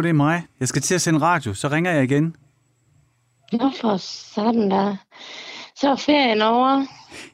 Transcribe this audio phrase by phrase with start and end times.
[0.00, 0.42] Hallo, det er mig.
[0.60, 2.36] Jeg skal til at sende radio, så ringer jeg igen.
[3.52, 3.96] Nå for
[4.34, 4.96] sådan der.
[5.76, 6.86] Så er ferien over.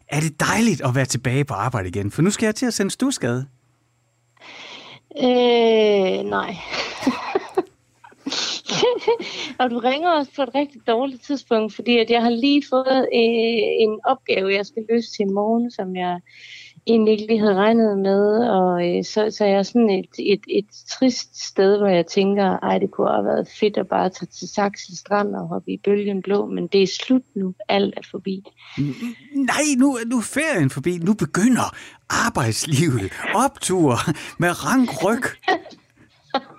[0.08, 2.74] Er det dejligt at være tilbage på arbejde igen, for nu skal jeg til at
[2.74, 3.46] sende stusgade.
[5.18, 6.56] Øh, nej.
[9.60, 12.98] og du ringer også på et rigtig dårligt tidspunkt, fordi at jeg har lige fået
[13.14, 16.20] øh, en opgave, jeg skal løse til morgen, som jeg
[16.86, 20.40] egentlig ikke lige havde regnet med, og øh, så, så er jeg sådan et, et,
[20.48, 24.26] et trist sted, hvor jeg tænker, ej, det kunne have været fedt at bare tage
[24.26, 27.54] til Saxel Strand og hoppe i bølgen blå, men det er slut nu.
[27.68, 28.44] Alt er forbi.
[29.34, 30.98] Nej, nu, nu er ferien forbi.
[30.98, 31.76] Nu begynder
[32.26, 33.12] arbejdslivet.
[33.34, 33.96] Optur
[34.38, 35.22] med rank ryg.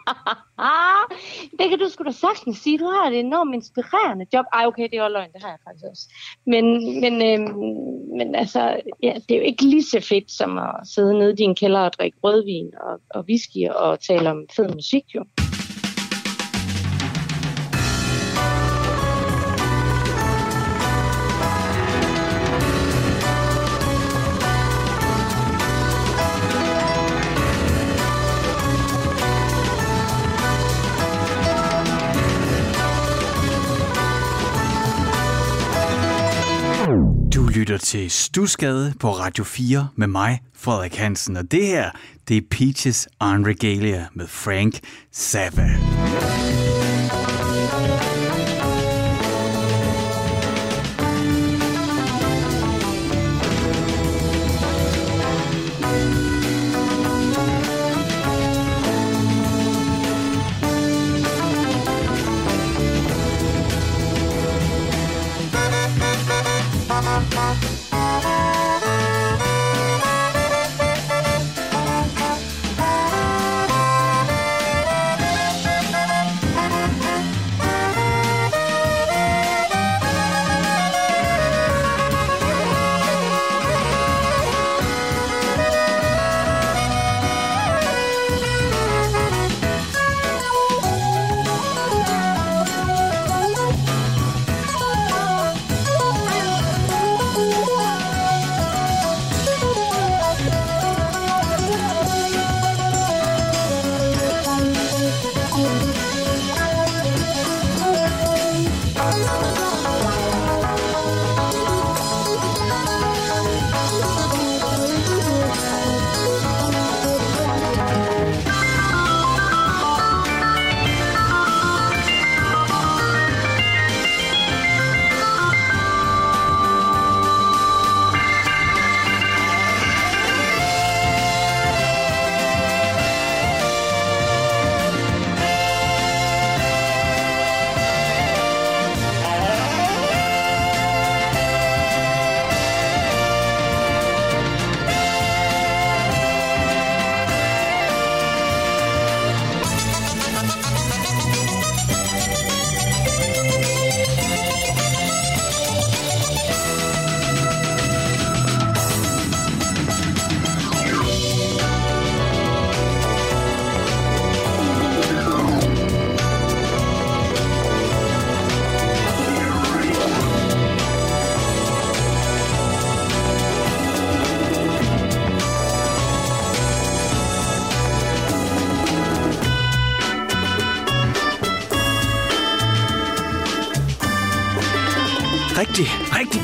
[1.60, 2.78] det kan du sgu da sagtens sige.
[2.78, 4.46] Du har et enormt inspirerende job.
[4.54, 5.32] Ej, okay, det er jo løgn.
[5.34, 6.06] Det har jeg faktisk også.
[6.46, 6.66] Men,
[7.02, 7.56] men, øh,
[8.18, 11.36] men altså, ja, det er jo ikke lige så fedt som at sidde nede i
[11.36, 15.24] din kælder og drikke rødvin og, og whisky og tale om fed musik, jo.
[37.68, 41.38] Lytter til Stusgade på Radio 4 med mig, Frederik Hansen.
[41.38, 41.92] Og det her,
[42.28, 44.80] det er Peaches on Regalia med Frank
[45.14, 45.70] Zappa.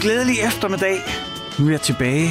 [0.04, 1.02] Glædelig eftermiddag.
[1.60, 2.30] Nu er jeg tilbage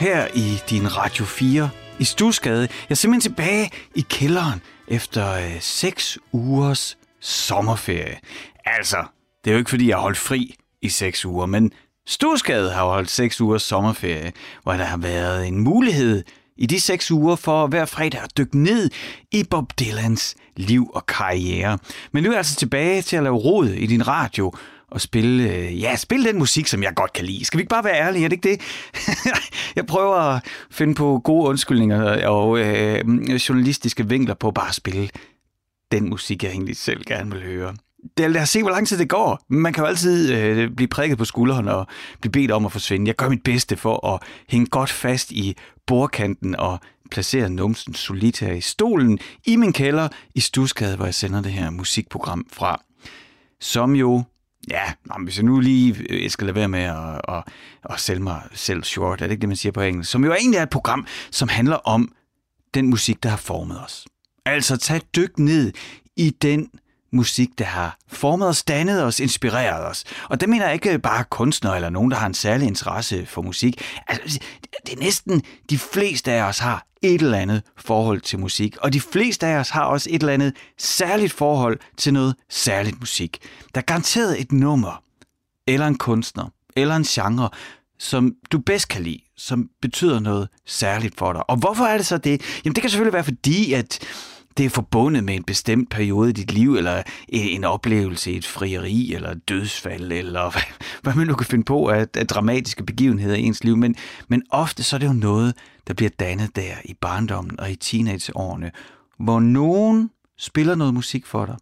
[0.00, 2.60] her i din Radio 4 i Stusgade.
[2.60, 8.18] Jeg er simpelthen tilbage i kælderen efter øh, 6 ugers sommerferie.
[8.64, 9.04] Altså,
[9.44, 11.72] det er jo ikke fordi, jeg har holdt fri i 6 uger, men
[12.06, 14.32] Stusgade har holdt 6 ugers sommerferie,
[14.62, 16.24] hvor der har været en mulighed
[16.56, 18.90] i de 6 uger for hver fredag at dykke ned
[19.32, 21.78] i Bob Dylans liv og karriere.
[22.12, 24.52] Men nu er jeg altså tilbage til at lave rod i din radio,
[24.96, 27.44] og spille, øh, ja, spille den musik, som jeg godt kan lide.
[27.44, 28.60] Skal vi ikke bare være ærlige, er det ikke det?
[29.76, 33.04] jeg prøver at finde på gode undskyldninger og øh,
[33.48, 35.08] journalistiske vinkler på bare at spille
[35.92, 37.74] den musik, jeg egentlig selv gerne vil høre.
[38.16, 39.40] Det, lad os se, hvor lang tid det går.
[39.48, 41.86] Man kan jo altid øh, blive prikket på skulderen og
[42.20, 43.08] blive bedt om at forsvinde.
[43.08, 45.56] Jeg gør mit bedste for at hænge godt fast i
[45.86, 46.78] bordkanten og
[47.10, 51.52] placere numsen solidt her i stolen i min kælder i Stusgade, hvor jeg sender det
[51.52, 52.82] her musikprogram fra.
[53.60, 54.24] Som jo
[54.70, 57.44] Ja, nå, hvis jeg nu lige øh, jeg skal lade være med at, at,
[57.90, 60.10] at sælge mig selv short, er det ikke det, man siger på engelsk?
[60.10, 62.12] Som jo egentlig er et program, som handler om
[62.74, 64.06] den musik, der har formet os.
[64.44, 65.72] Altså tag et dyk ned
[66.16, 66.70] i den
[67.12, 70.04] musik, der har formet os, dannet os, inspireret os.
[70.28, 73.42] Og det mener jeg ikke bare kunstnere eller nogen, der har en særlig interesse for
[73.42, 73.82] musik.
[74.06, 74.38] Altså,
[74.86, 78.76] det er næsten de fleste af os har et eller andet forhold til musik.
[78.76, 83.00] Og de fleste af os har også et eller andet særligt forhold til noget særligt
[83.00, 83.38] musik.
[83.74, 85.02] Der er garanteret et nummer,
[85.66, 87.50] eller en kunstner, eller en genre,
[87.98, 91.50] som du bedst kan lide, som betyder noget særligt for dig.
[91.50, 92.42] Og hvorfor er det så det?
[92.64, 93.98] Jamen det kan selvfølgelig være fordi, at
[94.56, 98.46] det er forbundet med en bestemt periode i dit liv, eller en oplevelse i et
[98.46, 100.62] frieri, eller et dødsfald, eller hvad,
[101.02, 103.76] hvad man nu kan finde på af, af dramatiske begivenheder i ens liv.
[103.76, 103.96] Men,
[104.28, 105.54] men ofte så er det jo noget,
[105.86, 108.70] der bliver dannet der i barndommen og i teenageårene,
[109.18, 111.56] hvor nogen spiller noget musik for dig,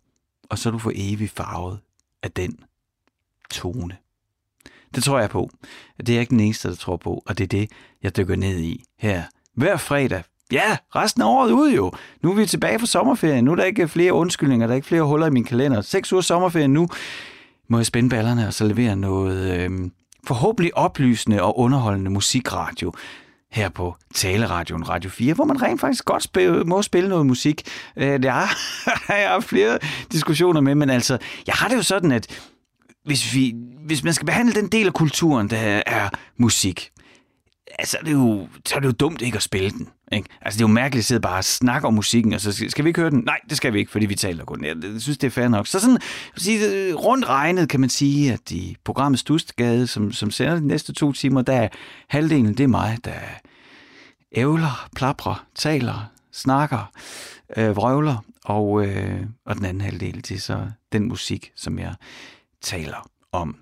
[0.50, 1.78] og så er du for evigt farvet
[2.22, 2.58] af den
[3.50, 3.96] tone.
[4.94, 5.50] Det tror jeg på.
[5.98, 7.70] Det er jeg ikke den eneste, der tror på, og det er det,
[8.02, 9.22] jeg dykker ned i her
[9.54, 11.92] hver fredag Ja, resten af året ud jo.
[12.22, 13.44] Nu er vi tilbage fra sommerferien.
[13.44, 15.80] Nu er der ikke flere undskyldninger, der er ikke flere huller i min kalender.
[15.80, 16.88] Seks uger sommerferie nu.
[17.68, 19.70] Må jeg spænde ballerne og så levere noget øh,
[20.26, 22.92] forhåbentlig oplysende og underholdende musikradio
[23.52, 27.62] her på Taleradion Radio 4, hvor man rent faktisk godt spille, må spille noget musik.
[27.96, 28.46] Øh, det er,
[29.08, 29.78] jeg har flere
[30.12, 32.40] diskussioner med, men altså, jeg har det jo sådan, at
[33.04, 33.54] hvis, vi,
[33.86, 36.08] hvis man skal behandle den del af kulturen, der er
[36.38, 36.90] musik,
[37.78, 39.88] altså, det er jo, så er det jo dumt ikke at spille den.
[40.12, 40.28] Ikke?
[40.40, 42.84] Altså, det er jo mærkeligt at sidde bare og snakke om musikken, og så skal
[42.84, 43.22] vi ikke høre den?
[43.26, 44.64] Nej, det skal vi ikke, fordi vi taler kun.
[44.64, 45.66] Jeg synes, det er fair nok.
[45.66, 45.98] Så sådan,
[46.36, 50.66] sige, øh, rundt regnet kan man sige, at i programmet Stustgade, som, som sender de
[50.66, 51.68] næste to timer, der er
[52.08, 53.14] halvdelen, det er mig, der
[54.32, 56.92] ævler, plaprer, taler, snakker,
[57.56, 61.94] øh, vrøvler, og, øh, og den anden halvdel, det er så den musik, som jeg
[62.62, 63.56] taler om.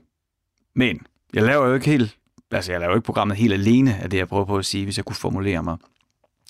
[0.75, 1.01] Men
[1.35, 2.17] jeg laver jo ikke helt
[2.53, 4.97] altså jeg laver ikke programmet helt alene af det, jeg prøver på at sige, hvis
[4.97, 5.77] jeg kunne formulere mig.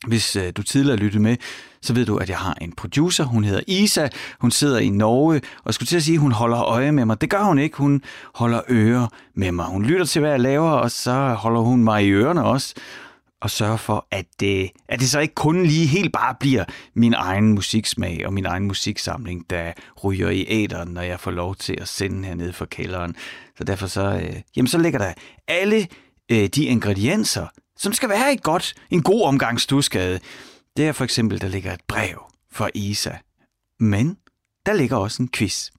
[0.07, 1.37] Hvis øh, du tidligere lyttede med,
[1.83, 3.25] så ved du, at jeg har en producer.
[3.25, 4.09] Hun hedder Isa.
[4.41, 7.21] Hun sidder i Norge, og skulle til at sige, at hun holder øje med mig.
[7.21, 7.77] Det gør hun ikke.
[7.77, 8.03] Hun
[8.35, 9.67] holder øre med mig.
[9.67, 12.75] Hun lytter til, hvad jeg laver, og så holder hun mig i ørerne også
[13.43, 17.15] og sørge for, at det, at det så ikke kun lige helt bare bliver min
[17.15, 19.73] egen musiksmag og min egen musiksamling, der
[20.05, 23.17] ryger i æderen, når jeg får lov til at sende hernede fra kælderen.
[23.59, 25.13] Så derfor så, øh, jamen så ligger der
[25.49, 25.87] alle
[26.29, 27.47] øh, de ingredienser,
[27.77, 30.21] som skal være et godt, en god omgang stuskade.
[30.77, 32.23] Det er for eksempel, der ligger et brev
[32.53, 33.13] fra Isa.
[33.81, 34.17] Men
[34.67, 35.71] der ligger også en quiz.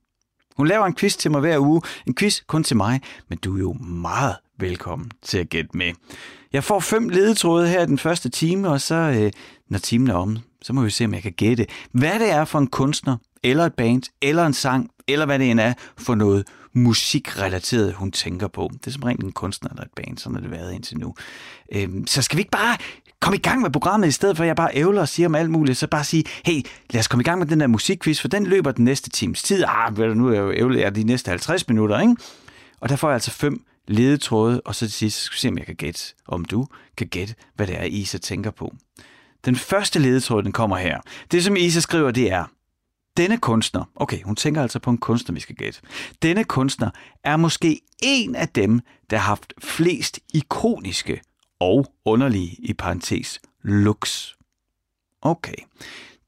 [0.58, 1.82] Hun laver en quiz til mig hver uge.
[2.08, 5.94] En quiz kun til mig, men du er jo meget velkommen til at gætte med.
[6.54, 9.32] Jeg får fem ledetråde her i den første time, og så, øh,
[9.70, 12.46] når timen er om, så må vi se, om jeg kan gætte, hvad det er
[12.46, 16.16] for en kunstner, eller et band, eller en sang, eller hvad det end er for
[16.16, 18.70] noget musikrelateret, hun tænker på.
[18.74, 21.14] Det er som rent en kunstner eller et band, sådan har det været indtil nu.
[21.72, 22.78] Øhm, så skal vi ikke bare
[23.20, 25.36] komme i gang med programmet, i stedet for at jeg bare ævler og siger om
[25.36, 28.22] alt muligt, så bare sige, hey, lad os komme i gang med den der musikquiz,
[28.22, 29.64] for den løber den næste times tid.
[29.68, 32.16] Ah, nu er jeg jo ævlet de næste 50 minutter, ikke?
[32.80, 35.58] Og der får jeg altså fem ledetråde, og så til sidst skal vi se, om
[35.58, 38.76] jeg kan gætte, om du kan gætte, hvad det er, Isa tænker på.
[39.46, 41.02] Den første ledetråd, den kommer her.
[41.32, 42.46] Det, som Isa skriver, det er,
[43.18, 45.82] denne kunstner, okay, hun tænker altså på en kunstner, vi skal gætte.
[46.22, 46.90] Denne kunstner
[47.24, 48.80] er måske en af dem,
[49.10, 51.22] der har haft flest ikoniske
[51.60, 54.36] og underlige, i parentes, looks.
[55.22, 55.56] Okay,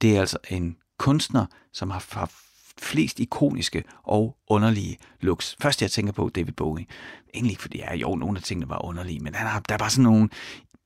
[0.01, 2.44] det er altså en kunstner, som har haft
[2.79, 5.55] flest ikoniske og underlige looks.
[5.61, 6.85] Først jeg tænker på David Bowie.
[7.33, 9.77] Egentlig ikke fordi, ja, jo, nogle af tingene var underlige, men han har, der er
[9.77, 10.29] bare sådan nogle,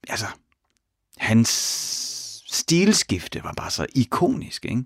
[0.10, 0.25] altså,
[1.17, 1.50] hans
[2.48, 4.84] stilskifte var bare så ikonisk, ikke?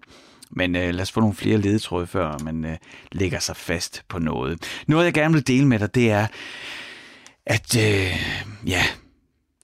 [0.52, 2.78] Men øh, lad os få nogle flere ledetråde, før man øh,
[3.12, 4.84] lægger sig fast på noget.
[4.88, 6.28] Noget, jeg gerne vil dele med dig, det er,
[7.46, 8.26] at øh,
[8.68, 8.84] ja,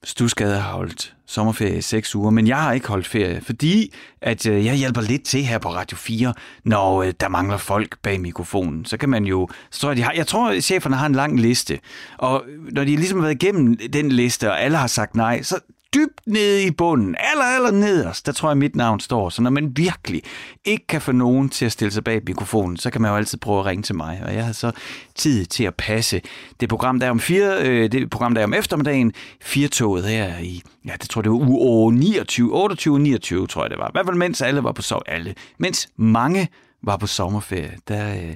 [0.04, 4.46] Stusgade har holdt sommerferie i seks uger, men jeg har ikke holdt ferie, fordi at
[4.46, 8.20] øh, jeg hjælper lidt til her på Radio 4, når øh, der mangler folk bag
[8.20, 8.84] mikrofonen.
[8.84, 11.14] Så kan man jo, så tror jeg, de har, jeg tror, at cheferne har en
[11.14, 11.78] lang liste,
[12.18, 15.60] og når de ligesom har været igennem den liste, og alle har sagt nej, så
[15.94, 19.28] dybt nede i bunden, aller, aller nederst, der tror jeg, mit navn står.
[19.28, 20.22] Så når man virkelig
[20.64, 23.38] ikke kan få nogen til at stille sig bag mikrofonen, så kan man jo altid
[23.38, 24.22] prøve at ringe til mig.
[24.26, 24.72] Og jeg har så
[25.14, 26.20] tid til at passe
[26.60, 30.38] det program, der er om, fire, øh, det program, der er om eftermiddagen, firetoget her
[30.38, 33.88] i, ja, det tror jeg, det var uge 29, 28, 29, tror jeg det var.
[33.88, 35.34] I hvert fald mens alle var på sov, alle.
[35.58, 36.48] Mens mange
[36.82, 38.34] var på sommerferie, der, øh,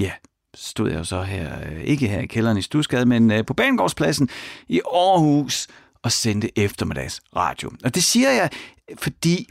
[0.00, 0.10] ja,
[0.54, 3.54] stod jeg jo så her, øh, ikke her i kælderen i Stusgade, men øh, på
[3.54, 4.28] Banegårdspladsen
[4.68, 5.68] i Aarhus,
[6.04, 7.70] og sendte eftermiddags radio.
[7.84, 8.50] Og det siger jeg,
[8.98, 9.46] fordi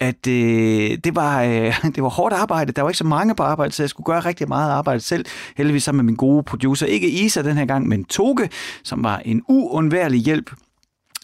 [0.00, 2.72] at øh, det, var, øh, det var hårdt arbejde.
[2.72, 5.24] Der var ikke så mange på arbejde, så jeg skulle gøre rigtig meget arbejde selv.
[5.56, 6.86] Heldigvis sammen med min gode producer.
[6.86, 8.50] Ikke Isa den her gang, men Toge,
[8.84, 10.50] som var en uundværlig hjælp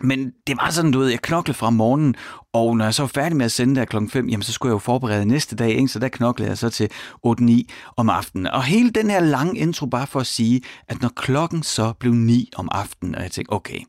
[0.00, 2.14] Men det var sådan, du ved, jeg knoklede fra morgenen,
[2.52, 4.70] og når jeg så var færdig med at sende der klokken 5, jamen så skulle
[4.70, 5.88] jeg jo forberede næste dag, ikke?
[5.88, 6.88] så der knoklede jeg så til
[7.26, 7.52] 8-9
[7.96, 8.46] om aftenen.
[8.46, 12.12] Og hele den her lange intro bare for at sige, at når klokken så blev
[12.12, 13.80] 9 om aftenen, og jeg tænkte, okay,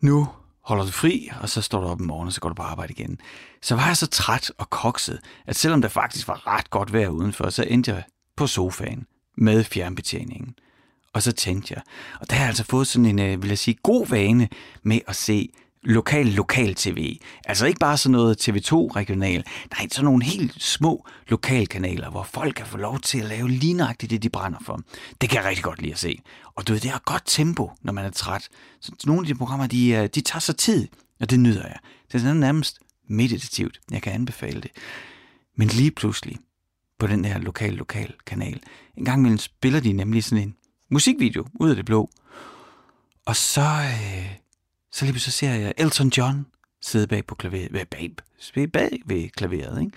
[0.00, 0.28] nu
[0.64, 2.62] holder du fri, og så står du op i morgen, og så går du på
[2.62, 3.20] arbejde igen.
[3.62, 7.08] Så var jeg så træt og kokset, at selvom der faktisk var ret godt vejr
[7.08, 8.02] udenfor, så endte jeg
[8.36, 10.54] på sofaen med fjernbetjeningen.
[11.12, 11.82] Og så tændte jeg,
[12.20, 14.48] og der har jeg altså fået sådan en, øh, vil jeg sige, god vane
[14.82, 15.48] med at se
[15.82, 17.18] lokal, lokal tv.
[17.44, 19.44] Altså ikke bare sådan noget TV2 regional,
[19.78, 23.74] nej, sådan nogle helt små lokalkanaler, hvor folk kan få lov til at lave lige
[23.74, 24.80] nøjagtigt det, de brænder for.
[25.20, 26.20] Det kan jeg rigtig godt lide at se.
[26.60, 28.48] Og du ved, det har godt tempo, når man er træt.
[28.80, 30.88] Så nogle af de programmer, de, øh, de tager sig tid,
[31.20, 31.78] og det nyder jeg.
[32.08, 33.80] Det er sådan nærmest meditativt.
[33.90, 34.70] Jeg kan anbefale det.
[35.56, 36.38] Men lige pludselig,
[36.98, 38.60] på den her lokal, lokal kanal,
[38.96, 40.56] en gang imellem spiller de nemlig sådan en
[40.90, 42.10] musikvideo ud af det blå.
[43.26, 44.36] Og så, øh,
[44.92, 46.46] så lige så ser jeg Elton John
[46.82, 48.10] sidde bag på klaveret, øh, bag,
[48.54, 49.92] bag, bag ved klaveret, ikke?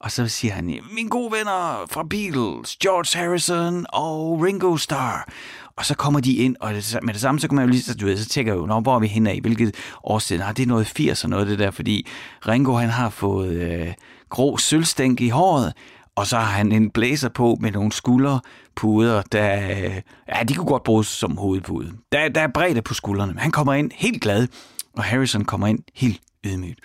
[0.00, 5.28] Og så siger han, mine gode venner fra Beatles, George Harrison og Ringo Starr.
[5.76, 7.94] Og så kommer de ind, og med det samme, så kommer jeg jo lige, så,
[7.94, 9.74] du ved, så tjekker jeg jo, hvor er vi henne af, hvilket
[10.04, 12.06] årsted, har det er noget 80 og noget det der, fordi
[12.48, 13.92] Ringo, han har fået øh,
[14.28, 15.72] grå sølvstænk i håret,
[16.16, 20.66] og så har han en blæser på med nogle skulderpuder, der, øh, ja, de kunne
[20.66, 21.92] godt bruges som hovedpude.
[22.12, 24.48] Der, der er bredde på skuldrene, men han kommer ind helt glad,
[24.96, 26.80] og Harrison kommer ind helt ydmygt.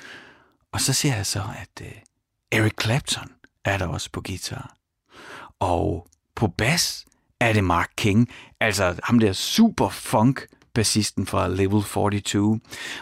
[0.71, 1.91] Og så ser jeg så, at øh,
[2.51, 3.31] Eric Clapton
[3.65, 4.75] er der også på guitar.
[5.59, 7.05] Og på bas
[7.39, 12.59] er det Mark King, altså ham der super funk bassisten fra Level 42.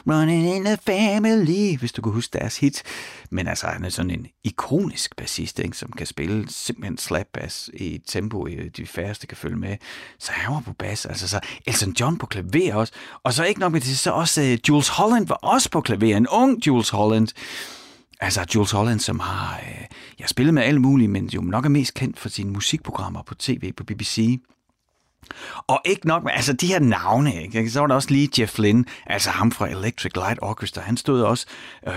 [0.08, 2.84] Running in a family, hvis du kan huske deres hit.
[3.30, 7.70] Men altså, han er sådan en ikonisk bassist, ikke, som kan spille simpelthen slap bass
[7.74, 9.78] i et tempo, øh, de færreste kan følge med.
[10.20, 12.94] Så han var på bass, altså så Elton John på klaver også.
[13.24, 16.18] Og så ikke nok med det, så også uh, Jules Holland var også på klaver,
[16.18, 17.28] en ung Jules Holland.
[18.22, 19.86] Altså Jules Holland, som har øh,
[20.20, 23.36] jeg spillet med alle mulige, men jo nok er mest kendt for sine musikprogrammer på
[23.36, 24.40] tv på BBC.
[25.68, 27.60] Og ikke nok med, altså de her navne, ikke?
[27.60, 30.98] Altså, så var der også lige Jeff Lynne, altså ham fra Electric Light Orchestra, han
[30.98, 31.46] stod også
[31.88, 31.94] øh,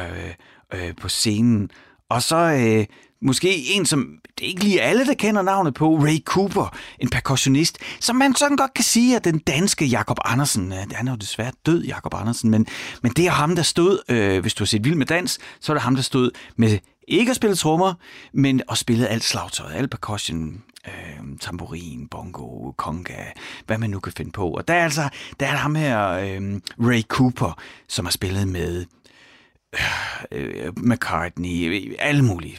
[0.74, 1.70] øh, på scenen.
[2.08, 2.86] Og så øh,
[3.22, 7.10] måske en, som det er ikke lige alle, der kender navnet på, Ray Cooper, en
[7.10, 11.12] percussionist, som man sådan godt kan sige, at den danske Jakob Andersen, øh, han er
[11.12, 12.66] jo desværre død, Jakob Andersen, men,
[13.02, 15.72] men det er ham, der stod, øh, hvis du har set Vild med Dans, så
[15.72, 17.94] er det ham, der stod med ikke at spille trommer,
[18.32, 23.24] men at spille alt slagtøjet, alt percussion, øh, tamburin, bongo, conga,
[23.66, 24.50] hvad man nu kan finde på.
[24.50, 25.08] Og der er altså
[25.40, 28.86] der er ham her, øh, Ray Cooper, som har spillet med
[30.32, 32.58] øh, øh McCartney, øh, alle mulige.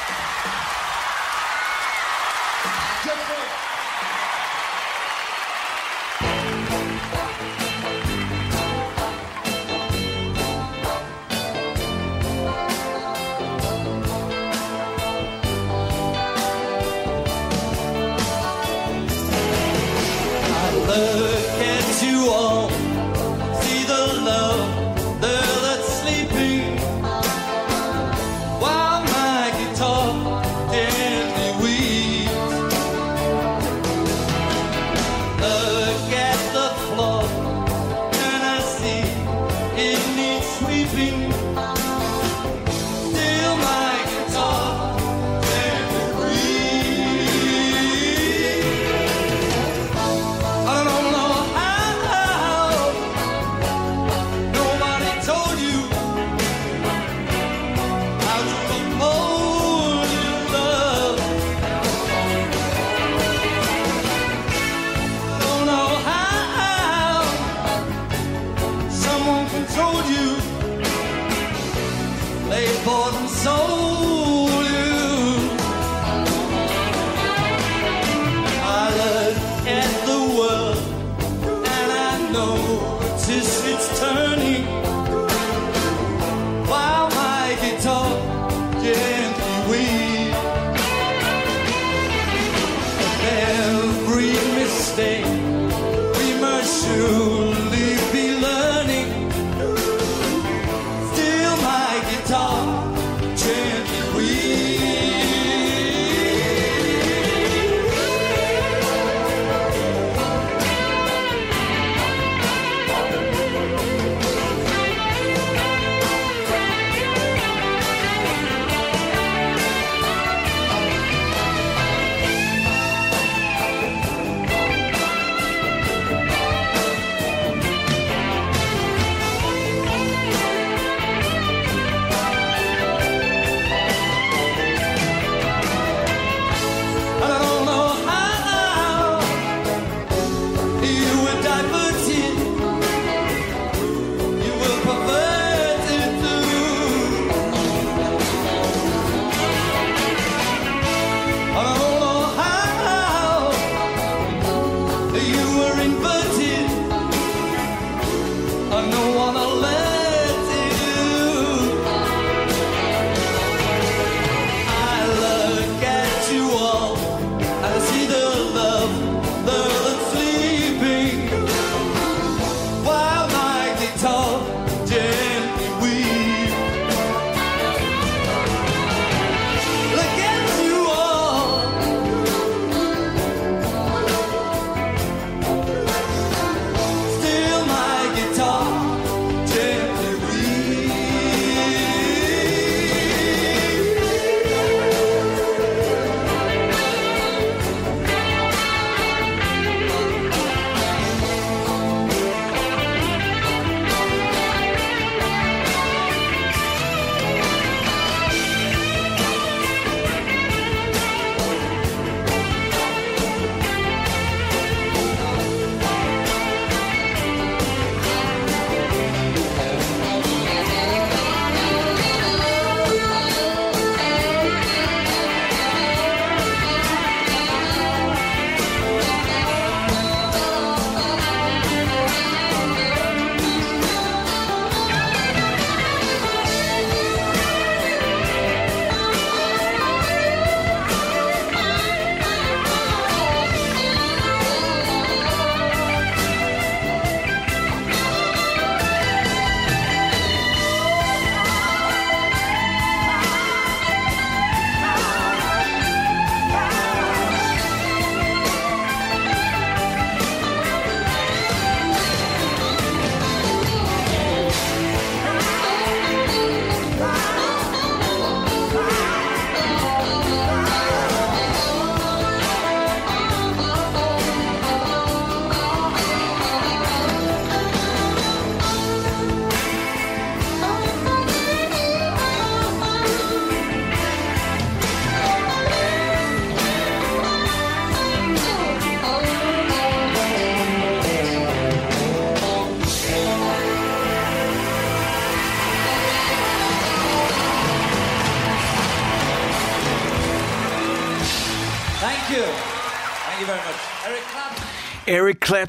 [159.19, 159.48] Eric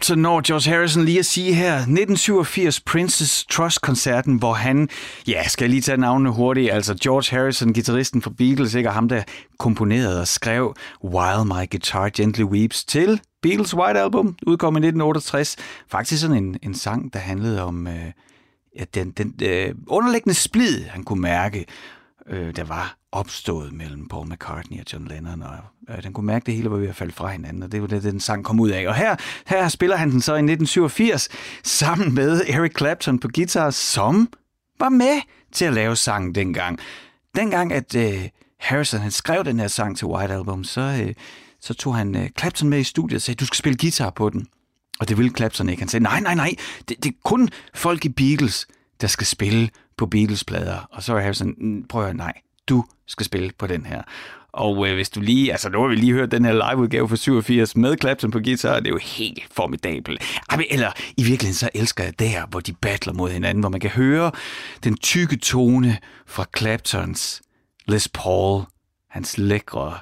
[0.02, 1.74] Clapton når George Harrison lige at sige her.
[1.74, 4.88] 1987 Prince's Trust-koncerten, hvor han,
[5.26, 8.94] ja, skal jeg lige tage navnene hurtigt, altså George Harrison, gitarristen for Beatles, ikke, og
[8.94, 9.22] ham der
[9.58, 15.56] komponerede og skrev While My Guitar Gently Weeps til Beatles White Album, udkom i 1968.
[15.90, 18.12] Faktisk sådan en, en sang, der handlede om øh,
[18.78, 21.66] ja, den, den øh, underliggende splid, han kunne mærke,
[22.30, 25.56] øh, der var opstået mellem Paul McCartney og John Lennon, og
[25.88, 27.80] øh, den kunne mærke, at det hele var ved at falde fra hinanden, og det
[27.80, 28.88] var det, den sang kom ud af.
[28.88, 31.28] Og her, her spiller han den så i 1987
[31.64, 34.28] sammen med Eric Clapton på guitar, som
[34.80, 35.20] var med
[35.52, 36.78] til at lave sangen dengang.
[37.34, 38.28] Dengang, at øh,
[38.60, 41.14] Harrison han skrev den her sang til White Album, så, øh,
[41.60, 44.30] så tog han øh, Clapton med i studiet og sagde, du skal spille guitar på
[44.30, 44.46] den.
[45.00, 45.80] Og det ville Clapton ikke.
[45.80, 46.54] Han sagde, nej, nej, nej,
[46.88, 48.66] det, det er kun folk i Beatles,
[49.00, 50.88] der skal spille på Beatles-plader.
[50.92, 52.32] Og så var Harrison, mm, prøv at nej,
[52.70, 54.02] du skal spille på den her.
[54.52, 57.16] Og øh, hvis du lige, altså nu har vi lige hørt den her liveudgave fra
[57.16, 60.22] 87 med Clapton på guitar, det er jo helt formidabelt.
[60.70, 63.90] Eller i virkeligheden så elsker jeg der, hvor de battler mod hinanden, hvor man kan
[63.90, 64.32] høre
[64.84, 67.42] den tykke tone fra Claptons
[67.86, 68.62] Les Paul,
[69.10, 69.98] hans lækre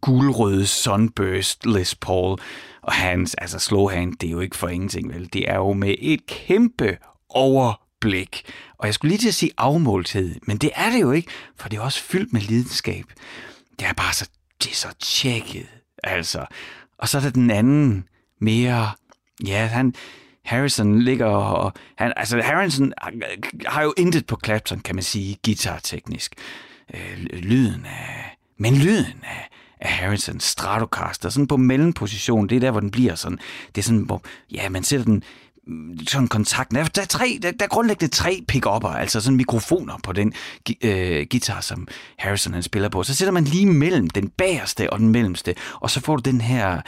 [0.00, 2.38] gulrøde sunburst Les Paul,
[2.82, 5.28] og hans, altså slowhand, det er jo ikke for ingenting, vel?
[5.32, 6.96] Det er jo med et kæmpe
[7.28, 8.42] overblik.
[8.84, 11.68] Og jeg skulle lige til at sige afmålthed, men det er det jo ikke, for
[11.68, 13.04] det er også fyldt med lidenskab.
[13.78, 14.28] Det er bare så,
[14.62, 15.66] det er så tjekket,
[16.02, 16.46] altså.
[16.98, 18.08] Og så er der den anden,
[18.40, 18.90] mere,
[19.46, 19.94] ja, han,
[20.44, 21.72] Harrison ligger og...
[21.96, 22.92] Han, altså, Harrison
[23.66, 26.34] har jo intet på Clapton, kan man sige, guitarteknisk.
[26.94, 28.36] Øh, lyden af...
[28.58, 29.48] Men lyden af,
[29.80, 33.38] af Harrison Stratocaster, sådan på mellemposition, det er der, hvor den bliver sådan,
[33.74, 35.22] det er sådan, hvor, ja, man sætter den
[36.08, 36.70] sådan kontakt.
[36.70, 40.32] Der, der, er tre, der, der er grundlæggende tre pick-upper, altså sådan mikrofoner på den
[40.82, 43.02] øh, guitar, som Harrison han spiller på.
[43.02, 46.40] Så sætter man lige mellem den bagerste og den mellemste, og så får du den
[46.40, 46.80] her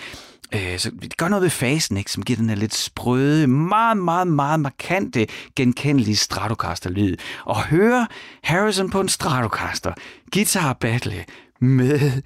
[0.55, 3.97] Øh, så det gør noget ved fasen, ikke, som giver den her lidt sprøde, meget,
[3.97, 7.17] meget, meget markante, genkendelige Stratocaster-lyd.
[7.45, 8.07] Og høre
[8.43, 9.93] Harrison på en Stratocaster,
[10.33, 11.25] guitar battle
[11.61, 12.23] med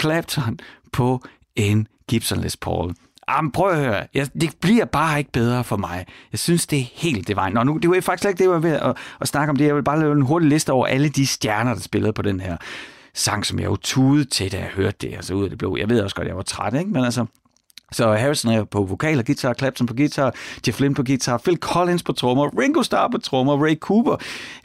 [0.00, 0.58] Clapton
[0.92, 1.22] på
[1.56, 2.94] en Gibson Les Paul.
[3.28, 4.06] Jamen, prøv at høre.
[4.14, 6.06] Jeg, det bliver bare ikke bedre for mig.
[6.32, 7.54] Jeg synes, det er helt det vejen.
[7.54, 9.66] Nå, nu, det var faktisk ikke det, jeg var ved at, at snakke om det.
[9.66, 12.40] Jeg vil bare lave en hurtig liste over alle de stjerner, der spillede på den
[12.40, 12.56] her
[13.14, 15.76] sang, som jeg jo tudede til, da jeg hørte det, altså ud af det blå.
[15.76, 16.90] Jeg ved også godt, at jeg var træt, ikke?
[16.90, 17.26] Men altså,
[17.92, 20.34] så Harrison er på vokal og guitar, Clapton på guitar,
[20.66, 24.16] Jeff Lynne på guitar, Phil Collins på trommer, Ringo Starr på trommer, Ray Cooper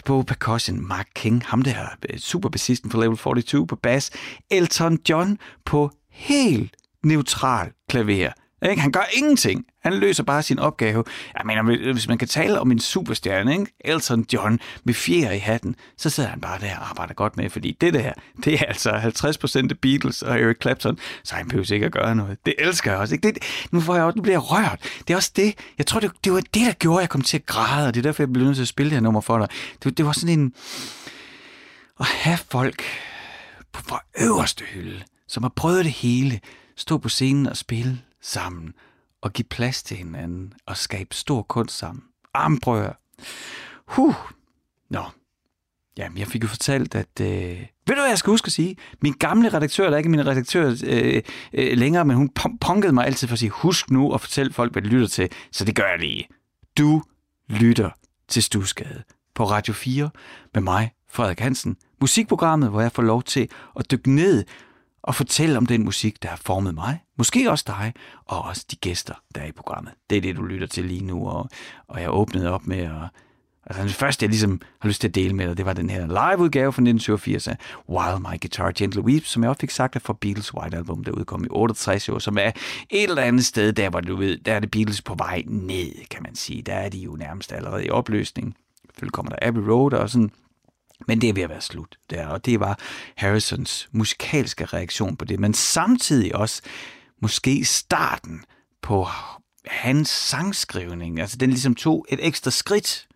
[0.06, 4.12] på percussion, Mark King, ham der super superbassisten for Level 42 på bass,
[4.52, 8.43] Elton John på helt neutral klaver.
[8.70, 8.82] Ikke?
[8.82, 9.66] Han gør ingenting.
[9.84, 11.04] Han løser bare sin opgave.
[11.38, 13.74] Jeg mener, hvis man kan tale om en superstjerne, ikke?
[13.86, 17.50] Elton John med fjer i hatten, så sidder han bare der og arbejder godt med,
[17.50, 18.12] fordi det der,
[18.44, 22.16] det er altså 50% af Beatles og Eric Clapton, så han behøver ikke at gøre
[22.16, 22.38] noget.
[22.46, 23.16] Det elsker jeg også.
[23.16, 23.32] Ikke?
[23.32, 24.80] Det, nu, får jeg, nu bliver jeg rørt.
[25.08, 27.22] Det er også det, jeg tror, det, det var det, der gjorde, at jeg kom
[27.22, 29.04] til at græde, og det er derfor, jeg blev nødt til at spille det her
[29.04, 29.48] nummer for dig.
[29.84, 30.54] Det, det var sådan en...
[32.00, 32.84] At have folk
[33.72, 36.40] på øverste hylde, som har prøvet det hele,
[36.78, 38.74] stå på scenen og spille sammen
[39.22, 42.04] og give plads til hinanden og skabe stor kunst sammen.
[42.34, 43.00] Armbrør.
[43.88, 44.16] Huh.
[44.90, 45.04] Nå.
[45.98, 47.22] Jamen, jeg fik jo fortalt, at...
[47.22, 47.28] Øh...
[47.88, 48.76] Ved du, hvad jeg skal huske at sige?
[49.02, 51.22] Min gamle redaktør, der er ikke min redaktør øh,
[51.54, 52.30] øh, længere, men hun
[52.62, 55.30] punkede mig altid for at sige, husk nu at fortælle folk, hvad de lytter til.
[55.52, 56.28] Så det gør jeg lige.
[56.78, 57.04] Du
[57.50, 57.90] lytter
[58.28, 59.04] til Stusgade
[59.36, 60.10] på Radio 4
[60.54, 61.78] med mig, Frederik Hansen.
[62.02, 64.44] Musikprogrammet, hvor jeg får lov til at dykke ned
[65.04, 67.94] og fortælle om den musik, der har formet mig, måske også dig,
[68.26, 69.94] og også de gæster, der er i programmet.
[70.10, 71.50] Det er det, du lytter til lige nu, og,
[71.88, 73.10] og jeg åbnede op med at...
[73.66, 75.90] Altså, det første, jeg ligesom har lyst til at dele med dig, det var den
[75.90, 77.58] her live-udgave fra 1987 af
[77.90, 81.04] While My Guitar Gently Weeps, som jeg også fik sagt er fra Beatles White Album,
[81.04, 82.52] der udkom i 68 år, som er
[82.90, 86.08] et eller andet sted, der hvor du ved, der er det Beatles på vej ned,
[86.10, 86.62] kan man sige.
[86.62, 88.56] Der er de jo nærmest allerede i opløsning.
[88.86, 90.32] Selvfølgelig kommer der Abbey Road og sådan
[91.08, 92.80] men det er ved at være slut der, og det var
[93.18, 96.62] Harrisons musikalske reaktion på det, men samtidig også
[97.22, 98.46] måske starten
[98.82, 99.08] på
[99.66, 101.20] hans sangskrivning.
[101.20, 103.08] Altså den ligesom tog et ekstra skridt,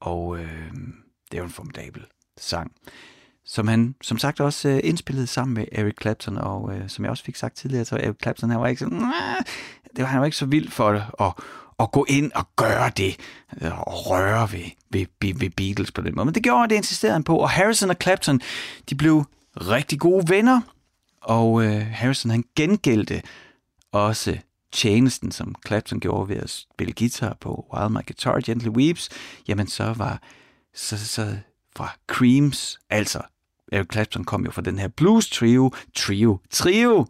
[0.00, 0.72] og øh,
[1.30, 2.02] det er jo en formidabel
[2.38, 2.72] sang,
[3.44, 7.10] som han som sagt også øh, indspillede sammen med Eric Clapton, og øh, som jeg
[7.10, 8.84] også fik sagt tidligere, så Eric Clapton han var ikke så,
[9.96, 11.36] det var han var ikke så vild for det, og
[11.78, 13.16] at gå ind og gøre det,
[13.60, 16.24] øh, og røre ved, ved, ved, ved Beatles på den måde.
[16.24, 18.40] Men det gjorde det insisterede han på, og Harrison og Clapton,
[18.90, 19.24] de blev
[19.56, 20.60] rigtig gode venner,
[21.20, 23.22] og øh, Harrison han gengældte
[23.92, 24.38] også
[24.72, 29.08] tjenesten, som Clapton gjorde ved at spille guitar på While My Guitar Gently Weeps,
[29.48, 30.22] jamen så var
[30.74, 31.36] så, så
[31.76, 33.20] fra Creams, altså
[33.72, 37.06] Eric Clapton kom jo fra den her blues trio, trio, trio,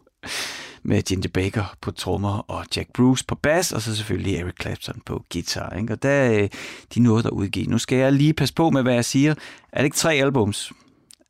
[0.85, 5.01] med Ginger Baker på trommer og Jack Bruce på bas, og så selvfølgelig Eric Clapton
[5.05, 5.69] på guitar.
[5.69, 5.93] Ikke?
[5.93, 6.47] Og der er
[6.95, 7.65] de noget, der udgive.
[7.65, 9.35] Nu skal jeg lige passe på med, hvad jeg siger.
[9.71, 10.71] Er det ikke tre albums?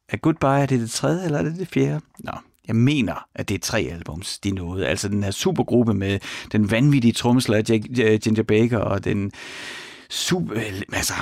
[0.10, 2.02] Er Goodbye, er det det tredje, eller er det det fjerde?
[2.20, 2.32] Nå,
[2.68, 4.88] jeg mener, at det er tre albums, de nåede.
[4.88, 6.20] Altså den her supergruppe med
[6.52, 9.32] den vanvittige trommeslager Ginger Baker og den
[10.10, 10.62] super,
[10.94, 11.14] altså,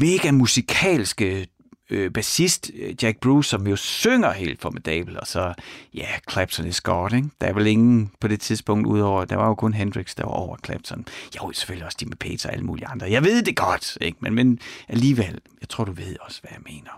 [0.00, 1.46] mega musikalske
[1.90, 5.54] øh, bassist øh, Jack Bruce, som jo synger helt formidabel, og så,
[5.94, 7.28] ja, Clapton er godt, ikke?
[7.40, 10.32] Der er vel ingen på det tidspunkt udover, der var jo kun Hendrix, der var
[10.32, 11.06] over Clapton.
[11.36, 13.10] Jo, selvfølgelig også Jimmy Page og alle mulige andre.
[13.10, 14.18] Jeg ved det godt, ikke?
[14.20, 16.90] Men, men alligevel, jeg tror, du ved også, hvad jeg mener.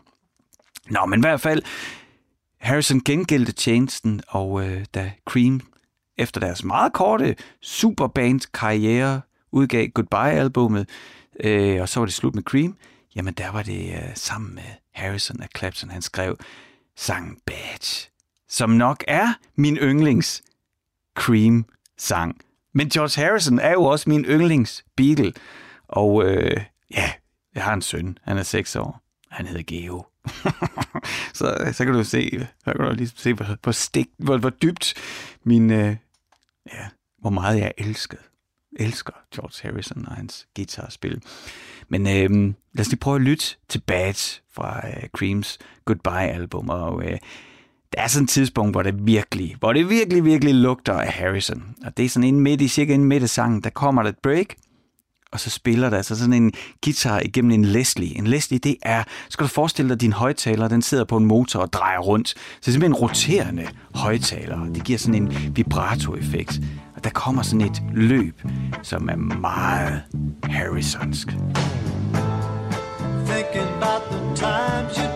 [0.90, 1.62] Nå, men i hvert fald,
[2.61, 5.61] Harrison gengældte tjenesten, og øh, da Cream
[6.18, 9.20] efter deres meget korte superband-karriere
[9.52, 10.88] udgav Goodbye-albummet,
[11.40, 12.76] øh, og så var det slut med Cream,
[13.16, 16.37] jamen der var det øh, sammen med Harrison og Clapton, han skrev
[16.96, 18.11] sangen Badge,
[18.48, 20.42] som nok er min yndlings
[21.14, 22.40] Cream-sang.
[22.74, 25.33] Men George Harrison er jo også min yndlings Beatle.
[25.88, 27.12] Og øh, ja,
[27.55, 28.18] jeg har en søn.
[28.22, 29.00] Han er 6 år.
[29.31, 30.07] Han hedder Geo.
[31.38, 34.50] så, så kan du se, så kan du lige se, hvor, hvor, stik, hvor, hvor
[34.50, 34.94] dybt
[35.44, 35.96] min, øh,
[36.72, 38.18] ja, hvor meget jeg elsker,
[38.76, 41.22] elsker George Harrison og hans guitarspil.
[41.88, 47.03] Men øh, lad os lige prøve at lytte til Bad fra øh, Creams Goodbye-album, og
[47.05, 47.19] øh,
[47.93, 51.62] der er sådan et tidspunkt, hvor det virkelig, hvor det virkelig, virkelig lugter af Harrison.
[51.87, 54.11] Og det er sådan en midt i, cirka en midt af sangen, der kommer der
[54.11, 54.47] et break,
[55.33, 56.53] og så spiller der altså sådan en
[56.85, 58.19] guitar igennem en Leslie.
[58.19, 61.61] En Leslie, det er, skal du forestille dig, din højtaler, den sidder på en motor
[61.61, 62.29] og drejer rundt.
[62.29, 64.65] Så det er simpelthen en roterende højtaler.
[64.65, 66.61] Det giver sådan en vibrato-effekt.
[66.97, 68.43] Og der kommer sådan et løb,
[68.83, 70.03] som er meget
[70.45, 71.29] Harrisonsk.
[73.25, 75.12] Thinking about the times you